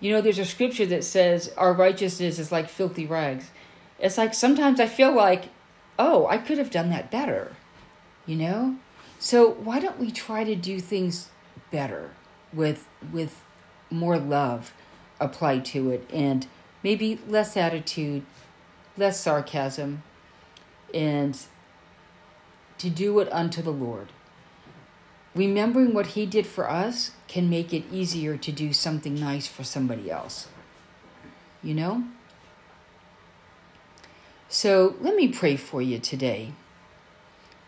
You 0.00 0.10
know, 0.10 0.22
there's 0.22 0.38
a 0.38 0.46
scripture 0.46 0.86
that 0.86 1.04
says 1.04 1.52
our 1.58 1.74
righteousness 1.74 2.38
is 2.38 2.50
like 2.50 2.70
filthy 2.70 3.04
rags. 3.04 3.50
It's 3.98 4.16
like 4.16 4.32
sometimes 4.32 4.80
I 4.80 4.86
feel 4.86 5.12
like, 5.12 5.50
oh, 5.98 6.26
I 6.26 6.38
could 6.38 6.56
have 6.56 6.70
done 6.70 6.88
that 6.88 7.10
better, 7.10 7.54
you 8.24 8.34
know? 8.34 8.76
So 9.18 9.50
why 9.50 9.78
don't 9.78 10.00
we 10.00 10.10
try 10.10 10.42
to 10.42 10.56
do 10.56 10.80
things 10.80 11.28
better 11.70 12.12
with 12.54 12.88
with 13.12 13.42
more 13.90 14.18
love 14.18 14.72
applied 15.20 15.66
to 15.66 15.90
it 15.90 16.08
and 16.10 16.46
maybe 16.82 17.20
less 17.28 17.58
attitude, 17.58 18.24
less 18.96 19.20
sarcasm, 19.20 20.02
and 20.94 21.38
to 22.78 22.88
do 22.88 23.20
it 23.20 23.30
unto 23.30 23.60
the 23.60 23.70
Lord 23.70 24.08
remembering 25.34 25.94
what 25.94 26.08
he 26.08 26.26
did 26.26 26.46
for 26.46 26.70
us 26.70 27.12
can 27.28 27.48
make 27.48 27.72
it 27.72 27.84
easier 27.90 28.36
to 28.36 28.52
do 28.52 28.72
something 28.72 29.14
nice 29.14 29.46
for 29.46 29.64
somebody 29.64 30.10
else. 30.10 30.48
You 31.62 31.74
know? 31.74 32.04
So 34.48 34.96
let 35.00 35.16
me 35.16 35.28
pray 35.28 35.56
for 35.56 35.80
you 35.80 35.98
today. 35.98 36.52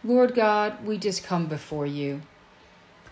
Lord 0.03 0.35
God, 0.35 0.85
we 0.85 0.98
just 0.98 1.24
come 1.24 1.46
before 1.46 1.87
you. 1.87 2.20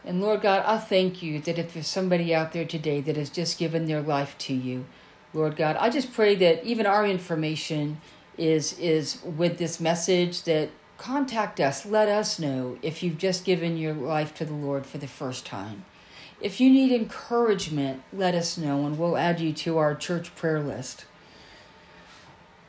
And 0.05 0.21
Lord 0.21 0.43
God, 0.43 0.65
I 0.67 0.79
thank 0.79 1.23
you 1.23 1.41
that 1.41 1.59
if 1.59 1.73
there's 1.73 1.87
somebody 1.87 2.35
out 2.35 2.53
there 2.53 2.67
today 2.67 3.01
that 3.01 3.17
has 3.17 3.31
just 3.31 3.59
given 3.59 3.87
their 3.87 4.03
life 4.03 4.37
to 4.38 4.53
you, 4.53 4.85
Lord 5.33 5.57
God, 5.57 5.77
I 5.77 5.88
just 5.88 6.12
pray 6.12 6.35
that 6.35 6.65
even 6.65 6.85
our 6.85 7.07
information 7.07 8.01
is 8.37 8.79
is 8.79 9.23
with 9.23 9.59
this 9.59 9.79
message 9.79 10.43
that 10.43 10.71
contact 10.98 11.61
us. 11.61 11.85
Let 11.85 12.09
us 12.09 12.38
know 12.38 12.78
if 12.83 13.02
you've 13.02 13.18
just 13.18 13.44
given 13.44 13.76
your 13.76 13.94
life 13.94 14.35
to 14.35 14.44
the 14.44 14.55
Lord 14.55 14.87
for 14.87 14.98
the 14.98 15.09
first 15.09 15.44
time. 15.44 15.85
If 16.40 16.61
you 16.61 16.70
need 16.70 16.92
encouragement, 16.92 18.02
let 18.12 18.35
us 18.35 18.59
know 18.59 18.85
and 18.87 18.98
we'll 18.98 19.16
add 19.16 19.40
you 19.40 19.52
to 19.52 19.78
our 19.78 19.94
church 19.94 20.35
prayer 20.35 20.61
list. 20.61 21.05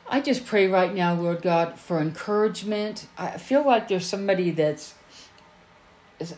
I 0.08 0.20
just 0.20 0.46
pray 0.46 0.68
right 0.68 0.94
now, 0.94 1.14
Lord 1.14 1.42
God, 1.42 1.78
for 1.78 1.98
encouragement. 1.98 3.06
I 3.16 3.38
feel 3.38 3.66
like 3.66 3.88
there's 3.88 4.06
somebody 4.06 4.50
that's 4.50 4.94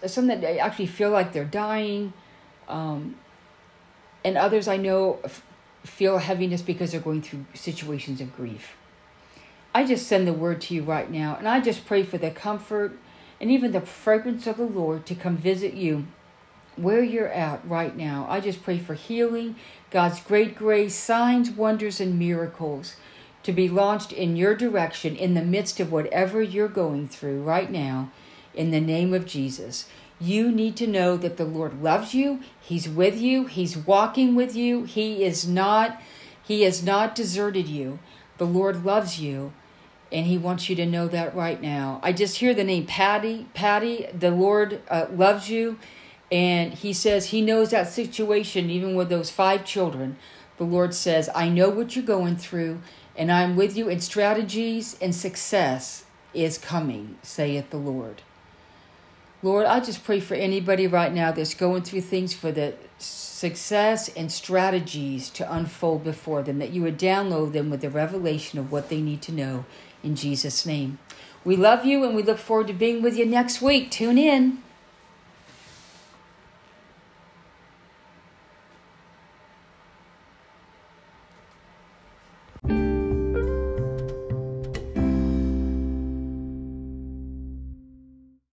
some 0.06 0.28
that 0.28 0.42
actually 0.44 0.86
feel 0.86 1.10
like 1.10 1.32
they're 1.32 1.44
dying, 1.44 2.12
um, 2.68 3.16
and 4.24 4.38
others 4.38 4.68
I 4.68 4.76
know 4.76 5.20
feel 5.84 6.18
heaviness 6.18 6.62
because 6.62 6.92
they're 6.92 7.00
going 7.00 7.22
through 7.22 7.44
situations 7.54 8.20
of 8.20 8.34
grief. 8.34 8.76
I 9.76 9.84
just 9.84 10.06
send 10.06 10.26
the 10.26 10.32
word 10.32 10.62
to 10.62 10.74
you 10.74 10.82
right 10.82 11.10
now, 11.10 11.36
and 11.36 11.46
I 11.46 11.60
just 11.60 11.84
pray 11.84 12.02
for 12.02 12.16
the 12.16 12.30
comfort 12.30 12.96
and 13.38 13.50
even 13.50 13.72
the 13.72 13.82
fragrance 13.82 14.46
of 14.46 14.56
the 14.56 14.64
Lord 14.64 15.04
to 15.04 15.14
come 15.14 15.36
visit 15.36 15.74
you 15.74 16.06
where 16.76 17.02
you're 17.02 17.28
at 17.28 17.60
right 17.68 17.94
now. 17.94 18.26
I 18.26 18.40
just 18.40 18.62
pray 18.62 18.78
for 18.78 18.94
healing, 18.94 19.56
God's 19.90 20.18
great 20.20 20.56
grace, 20.56 20.94
signs, 20.94 21.50
wonders, 21.50 22.00
and 22.00 22.18
miracles 22.18 22.96
to 23.42 23.52
be 23.52 23.68
launched 23.68 24.14
in 24.14 24.34
your 24.34 24.54
direction 24.54 25.14
in 25.14 25.34
the 25.34 25.44
midst 25.44 25.78
of 25.78 25.92
whatever 25.92 26.40
you're 26.40 26.68
going 26.68 27.06
through 27.06 27.42
right 27.42 27.70
now 27.70 28.10
in 28.54 28.70
the 28.70 28.80
name 28.80 29.12
of 29.12 29.26
Jesus. 29.26 29.90
You 30.18 30.50
need 30.50 30.74
to 30.76 30.86
know 30.86 31.18
that 31.18 31.36
the 31.36 31.44
Lord 31.44 31.82
loves 31.82 32.14
you. 32.14 32.40
He's 32.58 32.88
with 32.88 33.20
you. 33.20 33.44
He's 33.44 33.76
walking 33.76 34.34
with 34.34 34.56
you. 34.56 34.84
He 34.84 35.22
is 35.22 35.46
not 35.46 36.00
he 36.42 36.62
has 36.62 36.82
not 36.82 37.14
deserted 37.14 37.68
you. 37.68 37.98
The 38.38 38.46
Lord 38.46 38.82
loves 38.82 39.20
you 39.20 39.52
and 40.12 40.26
he 40.26 40.38
wants 40.38 40.68
you 40.68 40.76
to 40.76 40.86
know 40.86 41.08
that 41.08 41.34
right 41.34 41.60
now. 41.60 42.00
I 42.02 42.12
just 42.12 42.38
hear 42.38 42.54
the 42.54 42.64
name 42.64 42.86
Patty. 42.86 43.46
Patty, 43.54 44.06
the 44.16 44.30
Lord 44.30 44.80
uh, 44.88 45.06
loves 45.12 45.50
you, 45.50 45.78
and 46.30 46.74
he 46.74 46.92
says 46.92 47.26
he 47.26 47.40
knows 47.40 47.70
that 47.70 47.88
situation, 47.88 48.70
even 48.70 48.94
with 48.94 49.08
those 49.08 49.30
five 49.30 49.64
children. 49.64 50.16
The 50.58 50.64
Lord 50.64 50.94
says, 50.94 51.28
I 51.34 51.48
know 51.48 51.68
what 51.68 51.96
you're 51.96 52.04
going 52.04 52.36
through, 52.36 52.80
and 53.16 53.30
I'm 53.30 53.56
with 53.56 53.76
you, 53.76 53.88
and 53.88 54.02
strategies 54.02 54.96
and 55.00 55.14
success 55.14 56.04
is 56.32 56.56
coming, 56.58 57.18
saith 57.22 57.70
the 57.70 57.76
Lord. 57.76 58.22
Lord, 59.42 59.66
I 59.66 59.80
just 59.80 60.02
pray 60.02 60.20
for 60.20 60.34
anybody 60.34 60.86
right 60.86 61.12
now 61.12 61.30
that's 61.30 61.54
going 61.54 61.82
through 61.82 62.00
things 62.00 62.32
for 62.32 62.50
the 62.50 62.74
success 62.98 64.08
and 64.16 64.32
strategies 64.32 65.28
to 65.30 65.52
unfold 65.52 66.04
before 66.04 66.42
them, 66.42 66.58
that 66.58 66.70
you 66.70 66.82
would 66.82 66.98
download 66.98 67.52
them 67.52 67.68
with 67.68 67.82
the 67.82 67.90
revelation 67.90 68.58
of 68.58 68.72
what 68.72 68.88
they 68.88 69.00
need 69.00 69.20
to 69.22 69.32
know 69.32 69.66
in 70.02 70.16
Jesus' 70.16 70.66
name. 70.66 70.98
We 71.44 71.56
love 71.56 71.84
you 71.84 72.04
and 72.04 72.14
we 72.14 72.22
look 72.22 72.38
forward 72.38 72.66
to 72.68 72.72
being 72.72 73.02
with 73.02 73.16
you 73.16 73.24
next 73.24 73.62
week. 73.62 73.90
Tune 73.90 74.18
in. 74.18 74.62